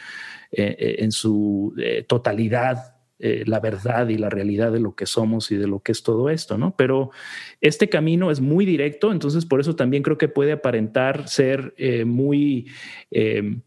eh, 0.52 0.98
en 1.00 1.14
su 1.14 1.74
totalidad 2.08 2.97
eh, 3.20 3.44
la 3.48 3.60
verdad 3.60 4.10
y 4.10 4.18
la 4.18 4.30
realidad 4.30 4.72
de 4.72 4.80
lo 4.80 4.94
que 4.94 5.08
somos 5.08 5.52
y 5.52 5.58
de 5.58 5.66
lo 5.66 5.80
que 5.80 5.92
es 5.92 6.04
todo 6.04 6.30
esto, 6.30 6.56
¿no? 6.60 6.76
Pero 6.76 7.10
este 7.62 7.90
camino 7.90 8.30
es 8.30 8.42
muy 8.42 8.64
directo, 8.64 9.12
entonces 9.12 9.44
por 9.48 9.60
eso 9.60 9.76
también 9.76 10.04
creo 10.04 10.20
que 10.20 10.28
puede 10.28 10.52
aparentar 10.52 11.28
ser 11.28 11.74
eh, 11.78 12.06
muy... 12.06 12.68
Eh, 13.12 13.60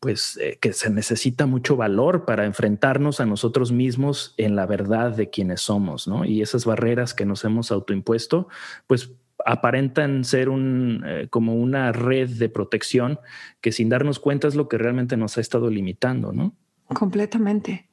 pues 0.00 0.36
que 0.60 0.72
se 0.72 0.90
necesita 0.90 1.46
mucho 1.46 1.76
valor 1.76 2.24
para 2.24 2.44
enfrentarnos 2.44 3.20
a 3.20 3.26
nosotros 3.26 3.70
mismos 3.70 4.34
en 4.36 4.56
la 4.56 4.66
verdad 4.66 5.14
de 5.14 5.30
quienes 5.30 5.60
somos, 5.60 6.08
¿no? 6.08 6.24
Y 6.24 6.42
esas 6.42 6.64
barreras 6.64 7.14
que 7.14 7.24
nos 7.24 7.44
hemos 7.44 7.70
autoimpuesto, 7.70 8.48
pues 8.88 9.12
aparentan 9.46 10.24
ser 10.24 10.48
un, 10.48 11.04
como 11.30 11.54
una 11.54 11.92
red 11.92 12.28
de 12.30 12.48
protección 12.48 13.20
que 13.60 13.70
sin 13.70 13.90
darnos 13.90 14.18
cuenta 14.18 14.48
es 14.48 14.56
lo 14.56 14.68
que 14.68 14.76
realmente 14.76 15.16
nos 15.16 15.38
ha 15.38 15.40
estado 15.40 15.70
limitando, 15.70 16.32
¿no? 16.32 16.56
Completamente. 16.88 17.88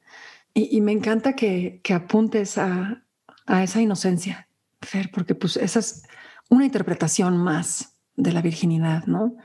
Y, 0.52 0.80
me 0.80 0.92
encanta 0.92 1.34
que, 1.34 1.80
apuntes 1.94 2.58
a, 2.58 3.04
esa 3.62 3.80
inocencia, 3.80 4.48
Fer, 4.80 5.10
porque 5.12 5.34
pues 5.34 5.56
esa 5.56 5.80
es 5.80 6.04
una 6.48 6.64
interpretación 6.64 7.36
más 7.36 7.96
de 8.16 8.32
la 8.32 8.42
virginidad, 8.42 9.06
¿no? 9.06 9.36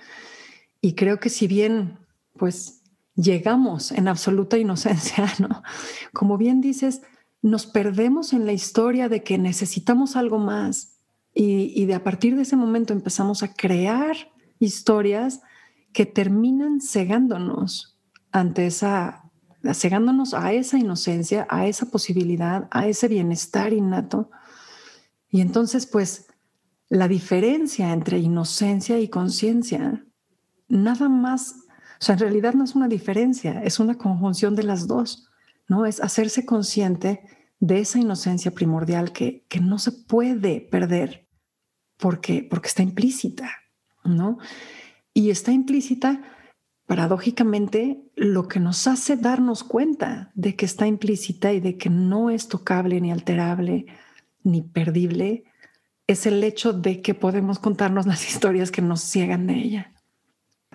Y 0.82 0.94
creo 0.94 1.20
que 1.20 1.30
si 1.30 1.48
bien, 1.48 2.00
pues, 2.38 2.84
llegamos 3.16 3.92
en 3.92 4.08
absoluta 4.08 4.58
inocencia, 4.58 5.32
¿no? 5.40 5.64
Como 6.14 6.38
bien 6.38 6.62
dices, 6.62 7.02
nos 7.42 7.68
perdemos 7.68 8.34
en 8.34 8.46
la 8.46 8.54
historia 8.54 9.08
de 9.08 9.24
que 9.24 9.38
necesitamos 9.38 10.16
algo 10.16 10.40
más 10.40 10.98
y, 11.34 11.72
y 11.76 11.86
de 11.86 11.94
a 11.94 12.04
partir 12.04 12.36
de 12.36 12.42
ese 12.42 12.56
momento 12.56 12.94
empezamos 12.94 13.44
a 13.44 13.54
crear 13.54 14.16
historias 14.60 15.42
que 15.94 16.06
terminan 16.06 16.82
cegándonos 16.82 17.98
ante 18.32 18.66
esa 18.66 19.25
cegándonos 19.74 20.34
a 20.34 20.54
esa 20.54 20.78
inocencia, 20.78 21.48
a 21.50 21.68
esa 21.68 21.88
posibilidad, 21.88 22.68
a 22.72 22.88
ese 22.88 23.08
bienestar 23.08 23.74
innato. 23.74 24.30
Y 25.30 25.42
entonces, 25.42 25.86
pues, 25.86 26.28
la 26.90 27.08
diferencia 27.08 27.92
entre 27.92 28.20
inocencia 28.20 29.00
y 29.00 29.10
conciencia, 29.10 30.06
nada 30.68 31.10
más, 31.10 31.56
o 32.00 32.04
sea, 32.04 32.14
en 32.14 32.20
realidad 32.20 32.54
no 32.54 32.64
es 32.64 32.76
una 32.76 32.88
diferencia, 32.88 33.62
es 33.64 33.80
una 33.80 33.98
conjunción 33.98 34.56
de 34.56 34.64
las 34.64 34.88
dos, 34.88 35.28
¿no? 35.68 35.86
Es 35.86 36.02
hacerse 36.02 36.46
consciente 36.46 37.24
de 37.60 37.80
esa 37.80 38.00
inocencia 38.00 38.52
primordial 38.52 39.12
que, 39.12 39.46
que 39.50 39.60
no 39.60 39.80
se 39.80 39.92
puede 39.92 40.62
perder 40.62 41.28
porque, 41.98 42.46
porque 42.50 42.68
está 42.68 42.84
implícita, 42.84 43.50
¿no? 44.04 44.38
Y 45.14 45.30
está 45.30 45.52
implícita 45.52 46.22
paradójicamente 46.86 48.02
lo 48.16 48.48
que 48.48 48.60
nos 48.60 48.88
hace 48.88 49.18
darnos 49.18 49.64
cuenta 49.64 50.32
de 50.36 50.56
que 50.56 50.66
está 50.66 50.88
implícita 50.88 51.52
y 51.54 51.60
de 51.60 51.78
que 51.78 51.90
no 51.90 52.30
es 52.30 52.48
tocable 52.48 53.02
ni 53.02 53.12
alterable 53.12 53.88
ni 54.44 54.62
perdible 54.62 55.46
es 56.08 56.28
el 56.28 56.44
hecho 56.44 56.74
de 56.74 57.02
que 57.02 57.16
podemos 57.16 57.60
contarnos 57.60 58.06
las 58.06 58.28
historias 58.30 58.72
que 58.72 58.82
nos 58.82 59.02
ciegan 59.02 59.48
de 59.48 59.56
ella, 59.56 59.94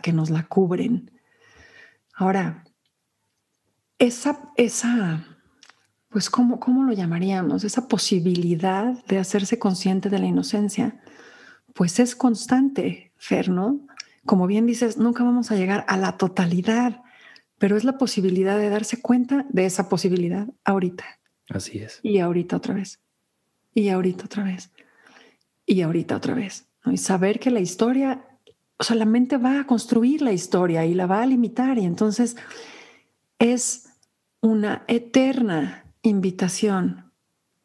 que 0.03 0.13
nos 0.13 0.31
la 0.31 0.45
cubren. 0.45 1.11
Ahora, 2.15 2.65
esa, 3.99 4.51
esa, 4.57 5.25
pues, 6.09 6.29
¿cómo, 6.29 6.59
¿cómo 6.59 6.83
lo 6.83 6.93
llamaríamos? 6.93 7.65
Esa 7.65 7.87
posibilidad 7.87 9.05
de 9.05 9.19
hacerse 9.19 9.59
consciente 9.59 10.11
de 10.11 10.19
la 10.19 10.27
inocencia, 10.27 11.01
pues 11.75 12.01
es 12.01 12.17
constante, 12.17 13.13
Fer, 13.17 13.49
¿no? 13.51 13.87
Como 14.27 14.47
bien 14.47 14.67
dices, 14.67 14.99
nunca 14.99 15.25
vamos 15.25 15.51
a 15.51 15.57
llegar 15.57 15.85
a 15.89 15.97
la 15.97 16.17
totalidad, 16.17 17.03
pero 17.59 17.77
es 17.77 17.85
la 17.85 17.99
posibilidad 17.99 18.59
de 18.59 18.69
darse 18.69 19.01
cuenta 19.01 19.47
de 19.51 19.67
esa 19.67 19.89
posibilidad 19.89 20.49
ahorita. 20.65 21.05
Así 21.49 21.79
es. 21.79 22.01
Y 22.03 22.19
ahorita 22.19 22.57
otra 22.57 22.75
vez. 22.75 23.01
Y 23.75 23.89
ahorita 23.89 24.25
otra 24.25 24.45
vez. 24.45 24.71
Y 25.67 25.83
ahorita 25.83 26.17
otra 26.17 26.35
vez. 26.35 26.67
Y 26.87 26.97
saber 26.97 27.39
que 27.39 27.51
la 27.51 27.61
historia, 27.61 28.25
o 28.79 28.85
sea, 28.85 28.97
la 28.97 29.05
mente 29.05 29.37
va 29.37 29.61
a 29.61 29.67
construir 29.67 30.23
la 30.23 30.33
historia 30.33 30.87
y 30.87 30.95
la 30.95 31.07
va 31.07 31.23
a 31.23 31.27
limitar. 31.27 31.79
Y 31.79 31.85
entonces 31.85 32.37
es 33.39 33.91
una 34.41 34.85
eterna 34.89 35.85
invitación 36.03 37.10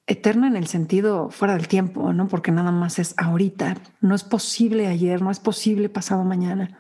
eterna 0.08 0.48
en 0.48 0.56
el 0.56 0.68
sentido 0.68 1.30
fuera 1.30 1.56
del 1.56 1.68
tiempo, 1.68 2.14
¿no? 2.14 2.28
Porque 2.28 2.52
nada 2.52 2.72
más 2.72 3.00
es 3.00 3.16
ahorita. 3.18 3.78
No 4.02 4.16
es 4.16 4.24
posible 4.24 4.88
ayer, 4.88 5.22
no 5.22 5.32
es 5.32 5.40
posible 5.40 5.90
pasado 5.90 6.24
mañana. 6.24 6.80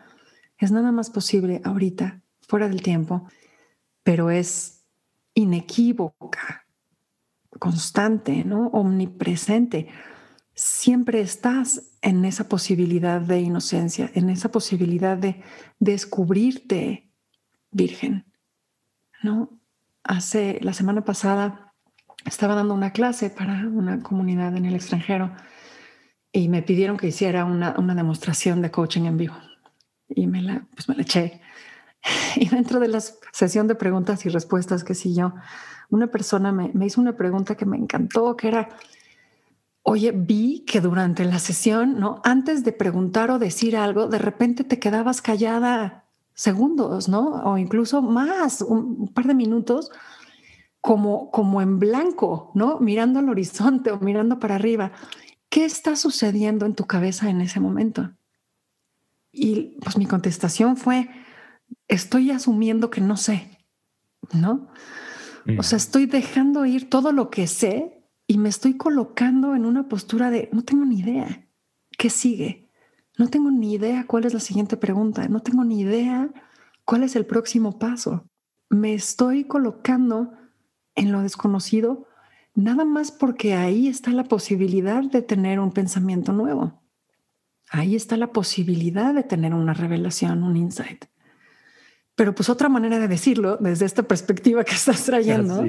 Es 0.57 0.71
nada 0.71 0.91
más 0.91 1.09
posible 1.09 1.61
ahorita, 1.63 2.21
fuera 2.47 2.69
del 2.69 2.81
tiempo, 2.81 3.27
pero 4.03 4.29
es 4.29 4.85
inequívoca, 5.33 6.65
constante, 7.59 8.45
¿no? 8.45 8.67
Omnipresente. 8.67 9.87
Siempre 10.53 11.19
estás 11.19 11.91
en 12.01 12.23
esa 12.23 12.47
posibilidad 12.47 13.19
de 13.19 13.41
inocencia, 13.41 14.09
en 14.13 14.29
esa 14.29 14.49
posibilidad 14.49 15.17
de 15.17 15.41
descubrirte 15.79 17.11
virgen, 17.71 18.25
¿no? 19.23 19.59
Hace 20.03 20.59
la 20.61 20.71
semana 20.71 21.03
pasada 21.03 21.64
estaba 22.25 22.55
dando 22.55 22.73
una 22.73 22.91
clase 22.91 23.29
para 23.29 23.53
una 23.67 24.01
comunidad 24.01 24.55
en 24.57 24.65
el 24.65 24.75
extranjero 24.75 25.31
y 26.31 26.49
me 26.49 26.61
pidieron 26.61 26.97
que 26.97 27.07
hiciera 27.07 27.45
una, 27.45 27.73
demostración 27.95 28.61
de 28.61 28.71
coaching 28.71 29.03
en 29.05 29.17
vivo. 29.17 29.35
Y 30.09 30.27
me 30.27 30.41
la, 30.41 30.65
pues 30.73 30.89
me 30.89 30.95
la 30.95 31.03
eché. 31.03 31.41
Y 32.35 32.49
dentro 32.49 32.79
de 32.79 32.87
la 32.87 32.99
sesión 33.31 33.67
de 33.67 33.75
preguntas 33.75 34.25
y 34.25 34.29
respuestas 34.29 34.83
que 34.83 34.93
yo, 34.93 35.33
una 35.89 36.07
persona 36.07 36.51
me, 36.51 36.69
me 36.73 36.85
hizo 36.85 37.01
una 37.01 37.15
pregunta 37.15 37.55
que 37.55 37.65
me 37.65 37.77
encantó, 37.77 38.35
que 38.35 38.49
era, 38.49 38.69
oye, 39.81 40.11
vi 40.11 40.65
que 40.65 40.81
durante 40.81 41.25
la 41.25 41.39
sesión, 41.39 41.99
¿no? 41.99 42.21
Antes 42.23 42.63
de 42.63 42.73
preguntar 42.73 43.31
o 43.31 43.39
decir 43.39 43.77
algo, 43.77 44.07
de 44.07 44.19
repente 44.19 44.63
te 44.63 44.77
quedabas 44.77 45.21
callada 45.21 46.05
segundos, 46.35 47.07
¿no? 47.07 47.41
O 47.45 47.57
incluso 47.57 48.01
más, 48.01 48.61
un 48.61 49.07
par 49.07 49.25
de 49.25 49.33
minutos, 49.33 49.89
como, 50.85 51.31
como 51.31 51.63
en 51.63 51.79
blanco, 51.79 52.51
¿no? 52.53 52.79
Mirando 52.79 53.17
al 53.17 53.27
horizonte 53.27 53.89
o 53.89 53.99
mirando 53.99 54.37
para 54.37 54.53
arriba. 54.53 54.91
¿Qué 55.49 55.65
está 55.65 55.95
sucediendo 55.95 56.67
en 56.67 56.75
tu 56.75 56.85
cabeza 56.85 57.27
en 57.27 57.41
ese 57.41 57.59
momento? 57.59 58.11
Y 59.31 59.79
pues 59.81 59.97
mi 59.97 60.05
contestación 60.05 60.77
fue, 60.77 61.09
estoy 61.87 62.29
asumiendo 62.29 62.91
que 62.91 63.01
no 63.01 63.17
sé, 63.17 63.65
¿no? 64.31 64.67
O 65.57 65.63
sea, 65.63 65.77
estoy 65.77 66.05
dejando 66.05 66.67
ir 66.67 66.87
todo 66.87 67.11
lo 67.11 67.31
que 67.31 67.47
sé 67.47 68.07
y 68.27 68.37
me 68.37 68.49
estoy 68.49 68.77
colocando 68.77 69.55
en 69.55 69.65
una 69.65 69.89
postura 69.89 70.29
de, 70.29 70.49
no 70.53 70.61
tengo 70.61 70.85
ni 70.85 70.99
idea, 70.99 71.47
¿qué 71.97 72.11
sigue? 72.11 72.69
No 73.17 73.27
tengo 73.29 73.49
ni 73.49 73.73
idea 73.73 74.05
cuál 74.05 74.25
es 74.25 74.35
la 74.35 74.39
siguiente 74.39 74.77
pregunta, 74.77 75.27
no 75.29 75.39
tengo 75.39 75.63
ni 75.63 75.79
idea 75.79 76.29
cuál 76.85 77.01
es 77.01 77.15
el 77.15 77.25
próximo 77.25 77.79
paso. 77.79 78.29
Me 78.69 78.93
estoy 78.93 79.45
colocando 79.45 80.44
en 80.95 81.11
lo 81.11 81.21
desconocido, 81.21 82.07
nada 82.53 82.85
más 82.85 83.11
porque 83.11 83.53
ahí 83.53 83.87
está 83.87 84.11
la 84.11 84.23
posibilidad 84.23 85.03
de 85.03 85.21
tener 85.21 85.59
un 85.59 85.71
pensamiento 85.71 86.31
nuevo. 86.33 86.81
Ahí 87.69 87.95
está 87.95 88.17
la 88.17 88.31
posibilidad 88.31 89.13
de 89.13 89.23
tener 89.23 89.53
una 89.53 89.73
revelación, 89.73 90.43
un 90.43 90.55
insight. 90.55 91.05
Pero 92.15 92.33
pues 92.33 92.49
otra 92.49 92.69
manera 92.69 92.99
de 92.99 93.07
decirlo 93.07 93.57
desde 93.57 93.85
esta 93.85 94.03
perspectiva 94.03 94.63
que 94.63 94.73
estás 94.75 95.03
trayendo 95.03 95.65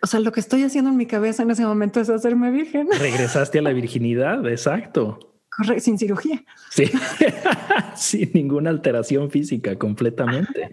O 0.00 0.06
sea, 0.06 0.20
lo 0.20 0.30
que 0.30 0.40
estoy 0.40 0.62
haciendo 0.62 0.90
en 0.90 0.96
mi 0.96 1.06
cabeza 1.06 1.42
en 1.42 1.50
ese 1.50 1.64
momento 1.64 2.00
es 2.00 2.08
hacerme 2.08 2.52
virgen. 2.52 2.88
Regresaste 2.98 3.58
a 3.58 3.62
la 3.62 3.72
virginidad, 3.72 4.46
exacto. 4.46 5.28
Correcto, 5.50 5.82
sin 5.82 5.98
cirugía. 5.98 6.44
Sí, 6.70 6.84
sin 7.96 8.30
ninguna 8.32 8.70
alteración 8.70 9.28
física, 9.28 9.76
completamente. 9.76 10.70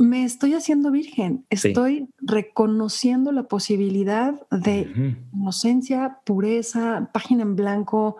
Me 0.00 0.24
estoy 0.24 0.54
haciendo 0.54 0.90
virgen, 0.90 1.46
estoy 1.50 2.08
reconociendo 2.18 3.32
la 3.32 3.44
posibilidad 3.44 4.34
de 4.50 5.26
inocencia, 5.32 6.20
pureza, 6.24 7.10
página 7.12 7.42
en 7.42 7.54
blanco, 7.56 8.16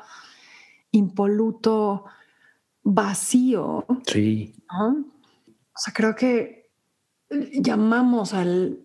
impoluto, 0.90 2.04
vacío. 2.82 3.86
Sí. 4.06 4.54
O 4.70 5.04
sea, 5.76 5.92
creo 5.94 6.14
que 6.14 6.70
llamamos 7.30 8.34
al 8.34 8.80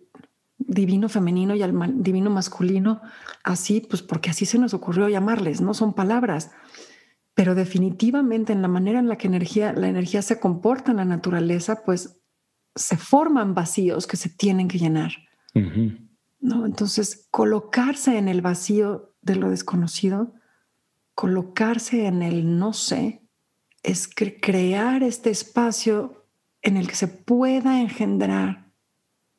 divino 0.58 1.10
femenino 1.10 1.56
y 1.56 1.62
al 1.62 2.04
divino 2.04 2.30
masculino 2.30 3.02
así, 3.44 3.82
pues 3.82 4.02
porque 4.02 4.30
así 4.30 4.46
se 4.46 4.60
nos 4.60 4.74
ocurrió 4.74 5.10
llamarles, 5.10 5.62
no 5.62 5.74
son 5.74 5.94
palabras, 5.94 6.52
pero 7.34 7.56
definitivamente 7.56 8.54
en 8.54 8.62
la 8.62 8.68
manera 8.68 9.00
en 9.00 9.10
la 9.10 9.18
que 9.18 9.28
energía, 9.28 9.74
la 9.74 9.88
energía 9.88 10.22
se 10.22 10.40
comporta 10.40 10.92
en 10.92 10.98
la 10.98 11.06
naturaleza, 11.06 11.84
pues 11.84 12.22
se 12.76 12.98
forman 12.98 13.54
vacíos 13.54 14.08
que 14.08 14.18
se 14.18 14.30
tienen 14.30 14.68
que 14.68 14.80
llenar. 14.80 15.14
¿no? 16.40 16.66
Entonces, 16.66 17.28
colocarse 17.32 18.18
en 18.18 18.28
el 18.28 18.42
vacío 18.42 19.16
de 19.22 19.36
lo 19.36 19.50
desconocido, 19.50 20.34
colocarse 21.16 22.08
en 22.08 22.22
el 22.22 22.58
no 22.58 22.74
sé, 22.74 23.22
es 23.84 24.10
crear 24.10 25.04
este 25.04 25.30
espacio 25.30 26.26
en 26.62 26.78
el 26.78 26.88
que 26.88 26.96
se 26.96 27.08
pueda 27.08 27.82
engendrar 27.82 28.72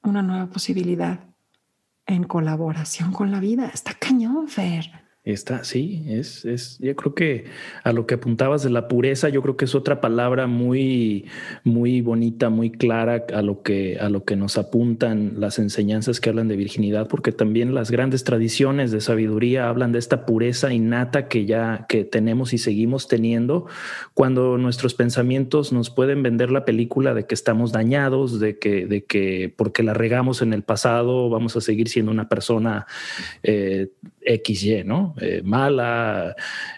una 0.02 0.22
nueva 0.22 0.46
posibilidad 0.46 1.20
en 2.06 2.24
colaboración 2.24 3.12
con 3.12 3.30
la 3.30 3.40
vida. 3.40 3.70
Está 3.72 3.94
cañón, 3.94 4.48
Fer. 4.48 5.03
Está, 5.25 5.64
sí, 5.64 6.04
es, 6.07 6.45
es, 6.45 6.78
yo 6.81 6.95
creo 6.95 7.14
que 7.14 7.45
a 7.83 7.95
lo 7.95 8.07
que 8.07 8.16
apuntabas 8.16 8.62
de 8.62 8.69
la 8.69 8.88
pureza, 8.88 9.31
yo 9.31 9.40
creo 9.40 9.57
que 9.57 9.64
es 9.64 9.75
otra 9.75 10.02
palabra 10.02 10.47
muy, 10.47 11.25
muy 11.62 12.02
bonita, 12.02 12.50
muy 12.50 12.71
clara 12.71 13.25
a 13.33 13.40
lo 13.40 13.62
que, 13.62 13.97
a 13.99 14.11
lo 14.11 14.25
que 14.26 14.37
nos 14.37 14.59
apuntan 14.59 15.37
las 15.38 15.59
enseñanzas 15.59 16.21
que 16.21 16.28
hablan 16.28 16.49
de 16.49 16.57
virginidad, 16.57 17.09
porque 17.09 17.33
también 17.33 17.75
las 17.75 17.90
grandes 17.90 18.23
tradiciones 18.23 18.93
de 18.93 19.00
sabiduría 19.00 19.71
hablan 19.71 19.93
de 19.93 19.99
esta 19.99 20.26
pureza 20.26 20.75
innata 20.75 21.26
que 21.26 21.47
ya 21.47 21.87
que 21.88 22.04
tenemos 22.04 22.52
y 22.52 22.59
seguimos 22.59 23.09
teniendo. 23.09 23.64
Cuando 24.12 24.59
nuestros 24.59 24.93
pensamientos 24.93 25.73
nos 25.73 25.88
pueden 25.88 26.23
vender 26.23 26.50
la 26.50 26.66
película 26.66 27.14
de 27.14 27.25
que 27.25 27.35
estamos 27.35 27.73
dañados, 27.73 28.40
de 28.40 28.59
que, 28.59 28.85
de 28.85 29.04
que 29.04 29.50
porque 29.57 29.83
la 29.83 29.95
regamos 29.95 30.43
en 30.43 30.52
el 30.52 30.64
pasado 30.64 31.31
vamos 31.31 31.57
a 31.57 31.62
seguir 31.62 31.88
siendo 31.88 32.12
una 32.12 32.28
persona 32.28 32.87
eh, 33.43 33.88
XY, 34.25 34.85
¿no? 34.85 35.14
Eh, 35.21 35.43
mala, 35.45 36.35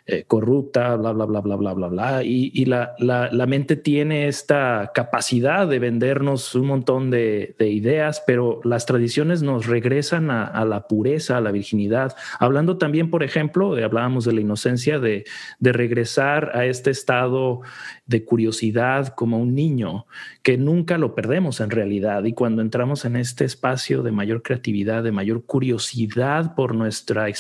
eh, 0.07 0.25
corrupta, 0.27 0.97
bla, 0.97 1.13
bla, 1.13 1.25
bla, 1.25 1.41
bla, 1.41 1.57
bla, 1.57 1.73
bla, 1.73 1.89
bla. 1.89 2.25
Y, 2.25 2.65
la, 2.65 2.95
la, 2.99 3.47
mente 3.47 3.77
tiene 3.77 4.27
esta 4.27 4.91
capacidad 4.95 5.69
de 5.69 5.79
vendernos 5.79 6.55
un 6.55 6.67
montón 6.67 7.11
de, 7.11 7.55
ideas, 7.59 8.23
pero 8.27 8.61
las 8.65 8.87
tradiciones 8.87 9.43
nos 9.43 9.67
regresan 9.67 10.31
a, 10.31 10.65
la 10.65 10.87
pureza, 10.89 11.37
a 11.37 11.41
la 11.41 11.53
virginidad. 11.53 12.17
Hablando 12.39 12.79
también, 12.79 13.11
por 13.11 13.23
ejemplo, 13.23 13.75
de, 13.75 13.85
hablábamos 13.85 14.25
de 14.25 14.33
la 14.33 14.41
inocencia, 14.41 14.99
de, 14.99 15.25
de 15.59 15.73
regresar 15.73 16.53
a 16.55 16.65
este 16.67 16.91
estado 16.91 17.61
de 18.07 18.25
curiosidad 18.25 19.09
como 19.09 19.39
un 19.39 19.55
niño, 19.55 20.07
que 20.43 20.59
nunca 20.59 20.99
lo 20.99 21.15
perdemos 21.15 21.61
en 21.61 21.71
realidad. 21.71 22.25
Y 22.25 22.33
cuando 22.33 22.63
entramos 22.63 23.05
en 23.05 23.17
este 23.17 23.45
espacio 23.45 24.03
de 24.03 24.13
mayor 24.13 24.43
creatividad, 24.43 25.03
de 25.03 25.13
mayor 25.13 25.45
curiosidad 25.45 26.55
por 26.55 26.75
nuestra 26.75 27.29
experiencia 27.29 27.36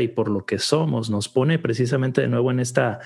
y 0.00 0.08
por 0.08 0.28
lo 0.28 0.46
que 0.46 0.58
somos, 0.58 1.10
nos 1.10 1.28
pone 1.28 1.58
precisamente 1.58 2.20
de 2.20 2.28
nuevo 2.28 2.50
en 2.50 2.60
esta, 2.60 3.00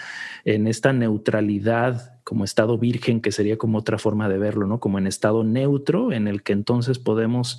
en 0.44 0.66
esta 0.66 0.92
neutralidad 0.92 2.18
como 2.24 2.44
estado 2.44 2.78
virgen, 2.78 3.20
que 3.20 3.32
sería 3.32 3.56
como 3.56 3.78
otra 3.78 3.98
forma 3.98 4.28
de 4.28 4.38
verlo, 4.38 4.66
¿no? 4.66 4.80
Como 4.80 4.98
en 4.98 5.06
estado 5.06 5.44
neutro, 5.44 6.12
en 6.12 6.28
el 6.28 6.42
que 6.42 6.52
entonces 6.52 6.98
podemos 6.98 7.58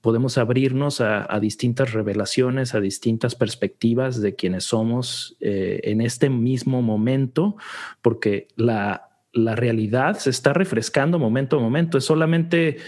podemos 0.00 0.38
abrirnos 0.38 1.00
a, 1.00 1.40
distintas 1.40 1.92
revelaciones, 1.92 2.76
a 2.76 2.80
distintas 2.80 3.34
perspectivas 3.34 4.20
de 4.20 4.36
quienes 4.36 4.62
somos 4.62 5.36
eh, 5.40 5.80
en 5.82 6.00
este 6.00 6.30
mismo 6.30 6.80
momento, 6.80 7.56
porque 8.02 8.46
la, 8.54 9.08
la 9.36 9.54
realidad 9.54 10.18
se 10.18 10.30
está 10.30 10.52
refrescando 10.52 11.18
momento 11.18 11.56
a 11.56 11.60
momento. 11.60 11.98
Es 11.98 12.04
solamente 12.04 12.78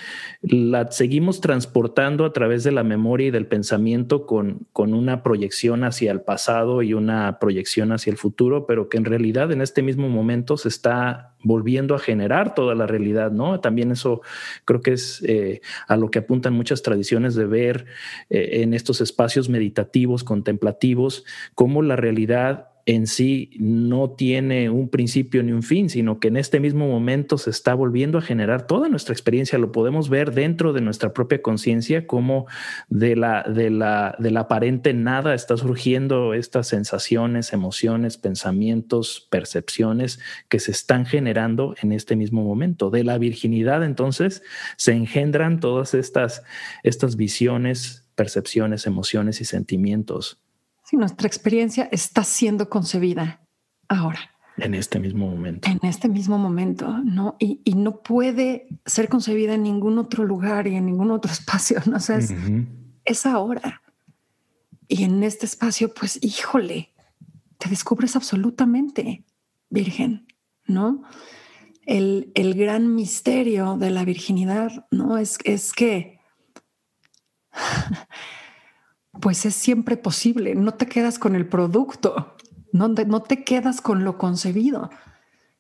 la 0.40 0.90
seguimos 0.90 1.40
transportando 1.40 2.24
a 2.24 2.32
través 2.32 2.64
de 2.64 2.72
la 2.72 2.84
memoria 2.84 3.28
y 3.28 3.30
del 3.30 3.46
pensamiento 3.46 4.26
con, 4.26 4.66
con 4.72 4.94
una 4.94 5.22
proyección 5.22 5.84
hacia 5.84 6.10
el 6.10 6.22
pasado 6.22 6.82
y 6.82 6.94
una 6.94 7.38
proyección 7.38 7.92
hacia 7.92 8.10
el 8.10 8.16
futuro, 8.16 8.66
pero 8.66 8.88
que 8.88 8.96
en 8.96 9.04
realidad 9.04 9.52
en 9.52 9.60
este 9.60 9.82
mismo 9.82 10.08
momento 10.08 10.56
se 10.56 10.68
está 10.68 11.34
volviendo 11.42 11.94
a 11.94 11.98
generar 11.98 12.54
toda 12.54 12.74
la 12.74 12.86
realidad, 12.86 13.30
¿no? 13.30 13.60
También 13.60 13.92
eso 13.92 14.22
creo 14.64 14.80
que 14.80 14.92
es 14.92 15.22
eh, 15.26 15.60
a 15.86 15.96
lo 15.96 16.10
que 16.10 16.20
apuntan 16.20 16.54
muchas 16.54 16.82
tradiciones 16.82 17.34
de 17.34 17.46
ver 17.46 17.86
eh, 18.30 18.62
en 18.62 18.74
estos 18.74 19.00
espacios 19.00 19.48
meditativos, 19.48 20.24
contemplativos, 20.24 21.24
cómo 21.54 21.82
la 21.82 21.96
realidad 21.96 22.68
en 22.88 23.06
sí 23.06 23.50
no 23.58 24.12
tiene 24.12 24.70
un 24.70 24.88
principio 24.88 25.42
ni 25.42 25.52
un 25.52 25.62
fin, 25.62 25.90
sino 25.90 26.18
que 26.18 26.28
en 26.28 26.38
este 26.38 26.58
mismo 26.58 26.88
momento 26.88 27.36
se 27.36 27.50
está 27.50 27.74
volviendo 27.74 28.16
a 28.16 28.22
generar 28.22 28.66
toda 28.66 28.88
nuestra 28.88 29.12
experiencia. 29.12 29.58
Lo 29.58 29.72
podemos 29.72 30.08
ver 30.08 30.32
dentro 30.32 30.72
de 30.72 30.80
nuestra 30.80 31.12
propia 31.12 31.42
conciencia, 31.42 32.06
como 32.06 32.46
de 32.88 33.14
la, 33.14 33.42
de, 33.42 33.68
la, 33.68 34.16
de 34.18 34.30
la 34.30 34.40
aparente 34.40 34.94
nada 34.94 35.34
está 35.34 35.58
surgiendo 35.58 36.32
estas 36.32 36.68
sensaciones, 36.68 37.52
emociones, 37.52 38.16
pensamientos, 38.16 39.28
percepciones 39.30 40.18
que 40.48 40.58
se 40.58 40.70
están 40.70 41.04
generando 41.04 41.74
en 41.82 41.92
este 41.92 42.16
mismo 42.16 42.42
momento. 42.42 42.88
De 42.88 43.04
la 43.04 43.18
virginidad, 43.18 43.84
entonces, 43.84 44.42
se 44.78 44.92
engendran 44.92 45.60
todas 45.60 45.92
estas, 45.92 46.42
estas 46.82 47.16
visiones, 47.16 48.08
percepciones, 48.14 48.86
emociones 48.86 49.42
y 49.42 49.44
sentimientos 49.44 50.40
si 50.88 50.96
nuestra 50.96 51.26
experiencia 51.26 51.86
está 51.92 52.24
siendo 52.24 52.70
concebida 52.70 53.42
ahora. 53.88 54.20
En 54.56 54.74
este 54.74 54.98
mismo 54.98 55.28
momento. 55.28 55.68
En 55.68 55.78
este 55.82 56.08
mismo 56.08 56.38
momento, 56.38 56.88
¿no? 57.04 57.36
Y, 57.38 57.60
no 57.74 58.02
puede 58.02 58.66
ser 58.86 59.10
concebida 59.10 59.54
en 59.54 59.64
ningún 59.64 59.98
otro 59.98 60.24
lugar 60.24 60.66
y 60.66 60.76
en 60.76 60.86
ningún 60.86 61.10
otro 61.10 61.30
espacio, 61.38 61.82
¿no? 61.84 61.98
O 61.98 62.18
es, 63.04 63.26
ahora. 63.26 63.82
Y 64.88 65.04
en 65.04 65.22
este 65.24 65.44
espacio, 65.44 65.92
pues, 65.92 66.18
híjole, 66.22 66.94
te 67.58 67.68
descubres 67.68 68.16
absolutamente 68.16 69.26
virgen, 69.68 70.26
¿no? 70.66 71.02
El, 71.84 72.32
el 72.34 72.54
gran 72.54 72.94
misterio 72.94 73.76
de 73.76 73.90
la 73.90 74.06
virginidad, 74.06 74.86
¿no? 74.90 75.18
Es, 75.18 75.38
es 75.44 75.74
que 75.74 76.18
pues 79.20 79.46
es 79.46 79.54
siempre 79.54 79.96
posible. 79.96 80.54
No 80.54 80.74
te 80.74 80.86
quedas 80.86 81.18
con 81.18 81.34
el 81.34 81.46
producto, 81.46 82.36
no, 82.72 82.88
no 82.88 83.22
te 83.22 83.44
quedas 83.44 83.80
con 83.80 84.04
lo 84.04 84.18
concebido, 84.18 84.90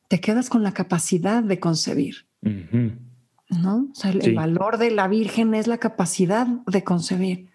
te 0.08 0.20
quedas 0.20 0.48
con 0.48 0.62
la 0.62 0.72
capacidad 0.72 1.42
de 1.42 1.60
concebir. 1.60 2.28
¿No? 2.40 3.88
O 3.90 3.94
sea, 3.94 4.10
el, 4.10 4.34
valor 4.34 4.78
de 4.78 4.90
la 4.90 5.08
Virgen 5.08 5.54
es 5.54 5.66
la 5.66 5.78
capacidad 5.78 6.46
de 6.46 6.84
concebir. 6.84 7.50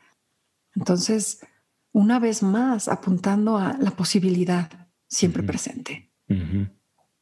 Entonces, 0.76 1.46
una 1.92 2.20
vez 2.20 2.42
más, 2.42 2.88
apuntando 2.88 3.58
a 3.58 3.78
la 3.80 3.92
posibilidad 3.92 4.90
siempre 5.08 5.44
presente. 5.44 6.12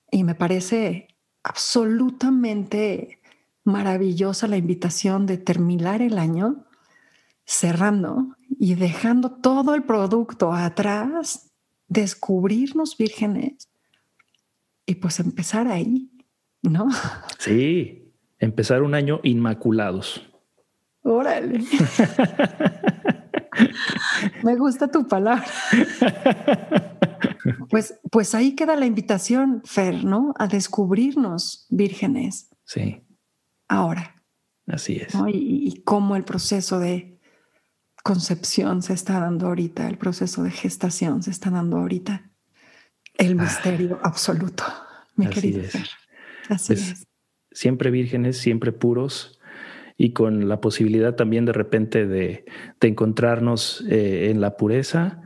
Y 0.09 0.23
me 0.23 0.35
parece 0.35 1.07
absolutamente 1.43 3.19
maravillosa 3.65 4.47
la 4.47 4.57
invitación 4.57 5.25
de 5.25 5.37
terminar 5.37 6.01
el 6.01 6.17
año 6.17 6.65
cerrando 7.45 8.35
y 8.59 8.75
dejando 8.75 9.31
todo 9.31 9.75
el 9.75 9.83
producto 9.83 10.53
atrás, 10.53 11.51
descubrirnos 11.87 12.97
vírgenes 12.97 13.69
y 14.85 14.95
pues 14.95 15.19
empezar 15.19 15.67
ahí, 15.67 16.09
¿no? 16.61 16.87
Sí, 17.39 18.13
empezar 18.39 18.83
un 18.83 18.93
año 18.93 19.19
inmaculados. 19.23 20.29
Órale. 21.03 21.63
Me 24.43 24.55
gusta 24.55 24.89
tu 24.89 25.07
palabra. 25.07 25.45
Pues, 27.69 27.99
pues 28.11 28.35
ahí 28.35 28.53
queda 28.53 28.75
la 28.75 28.85
invitación, 28.85 29.63
Fer, 29.65 30.03
¿no? 30.03 30.33
A 30.37 30.47
descubrirnos 30.47 31.65
vírgenes. 31.69 32.49
Sí. 32.65 33.01
Ahora. 33.67 34.23
Así 34.67 34.97
es. 34.97 35.15
y, 35.33 35.81
cómo 35.83 36.15
el 36.15 36.23
proceso 36.23 36.77
de 36.77 37.19
concepción 38.03 38.81
se 38.81 38.93
está 38.93 39.19
dando 39.19 39.47
ahorita, 39.47 39.87
el 39.87 39.97
proceso 39.97 40.43
de 40.43 40.51
gestación 40.51 41.23
se 41.23 41.31
está 41.31 41.49
dando 41.49 41.77
ahorita. 41.77 42.29
El 43.17 43.39
ah. 43.39 43.43
misterio 43.43 43.99
absoluto, 44.03 44.63
mi 45.15 45.27
querido 45.27 45.63
Así 46.49 46.73
pues, 46.73 46.91
es. 46.91 47.07
Siempre 47.51 47.91
vírgenes, 47.91 48.37
siempre 48.37 48.71
puros 48.71 49.39
y 49.97 50.13
con 50.13 50.47
la 50.47 50.61
posibilidad 50.61 51.15
también 51.15 51.45
de 51.45 51.53
repente 51.53 52.07
de, 52.07 52.45
encontrarnos 52.79 53.85
eh, 53.89 54.29
en 54.31 54.41
la 54.41 54.57
pureza. 54.57 55.21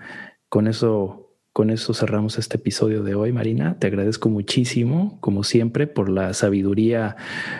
Con 0.49 0.67
eso 0.67 1.24
con 1.55 1.69
eso 1.69 1.93
cerramos 1.93 2.37
este 2.37 2.57
episodio 2.57 3.01
de 3.01 3.15
hoy, 3.15 3.31
Marina. 3.31 3.77
Te 3.79 3.87
agradezco 3.87 4.27
muchísimo, 4.27 5.17
como 5.21 5.45
siempre, 5.45 5.87
por 5.87 6.09
la 6.09 6.33
sabiduría, 6.33 7.15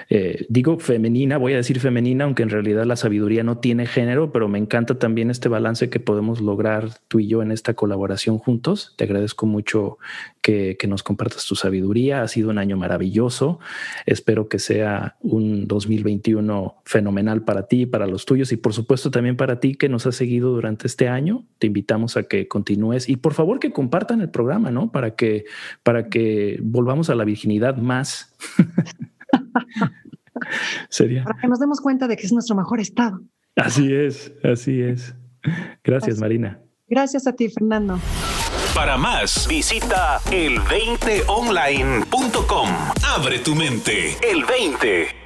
eh, 0.10 0.46
digo 0.50 0.80
femenina, 0.80 1.38
voy 1.38 1.54
a 1.54 1.56
decir 1.56 1.80
femenina, 1.80 2.26
aunque 2.26 2.44
en 2.44 2.50
realidad 2.50 2.84
la 2.84 2.98
sabiduría 2.98 3.46
no 3.46 3.60
tiene 3.60 3.86
género, 3.86 4.34
pero 4.34 4.50
me 4.50 4.60
encanta 4.60 5.00
también 5.00 5.32
este 5.32 5.48
balance 5.48 5.90
que 5.90 6.02
podemos 6.02 6.42
lograr 6.42 6.90
tú 7.08 7.22
y 7.22 7.28
yo 7.28 7.42
en 7.42 7.52
esta 7.52 7.74
colaboración 7.74 8.38
juntos. 8.38 8.96
Te 8.98 9.06
agradezco 9.06 9.46
mucho 9.46 9.98
que, 10.46 10.78
nos 10.88 11.02
compartas 11.02 11.46
tu 11.46 11.56
sabiduría. 11.56 12.22
Ha 12.22 12.28
sido 12.28 12.52
un 12.52 12.60
año 12.60 12.78
maravilloso. 12.78 13.60
Espero 14.06 14.48
que 14.48 14.60
sea 14.60 15.16
un 15.22 15.68
2021 15.68 16.76
fenomenal 16.86 17.44
para 17.44 17.68
ti, 17.68 17.88
para 17.88 18.06
los 18.06 18.26
tuyos 18.26 18.52
y 18.52 18.58
por 18.58 18.74
supuesto 18.74 19.10
también 19.10 19.36
para 19.36 19.60
ti 19.60 19.74
que 19.74 19.90
nos 19.90 20.06
has 20.06 20.16
seguido 20.16 20.52
durante 20.52 20.86
este 20.86 21.08
año. 21.08 21.46
Te 21.58 21.66
invitamos 21.66 22.18
a 22.18 22.24
que 22.24 22.48
continúes 22.48 23.10
y 23.10 23.16
por 23.16 23.34
favor 23.34 23.60
que 23.60 23.72
compartan 23.86 24.22
el 24.22 24.32
programa, 24.32 24.72
¿no? 24.72 24.92
Para 24.92 25.16
que, 25.16 25.46
para 25.84 26.10
que 26.10 26.58
volvamos 26.64 27.12
a 27.12 27.16
la 27.16 27.24
virginidad 27.24 27.78
más. 27.78 28.36
Sería. 30.90 31.24
Para 31.24 31.40
que 31.40 31.48
nos 31.48 31.60
demos 31.60 31.80
cuenta 31.80 32.08
de 32.08 32.18
que 32.18 32.26
es 32.26 32.34
nuestro 32.34 32.56
mejor 32.56 32.80
estado. 32.80 33.22
Así 33.56 33.94
es, 33.94 34.34
así 34.44 34.82
es. 34.82 35.14
Gracias, 35.84 36.20
Marina. 36.20 36.60
Gracias 36.88 37.28
a 37.28 37.34
ti, 37.34 37.48
Fernando. 37.50 38.00
Para 38.74 38.98
más, 38.98 39.48
visita 39.48 40.20
el20online.com. 40.32 42.70
Abre 43.16 43.38
tu 43.40 43.54
mente. 43.54 44.16
El 44.28 44.46
20. 44.46 45.25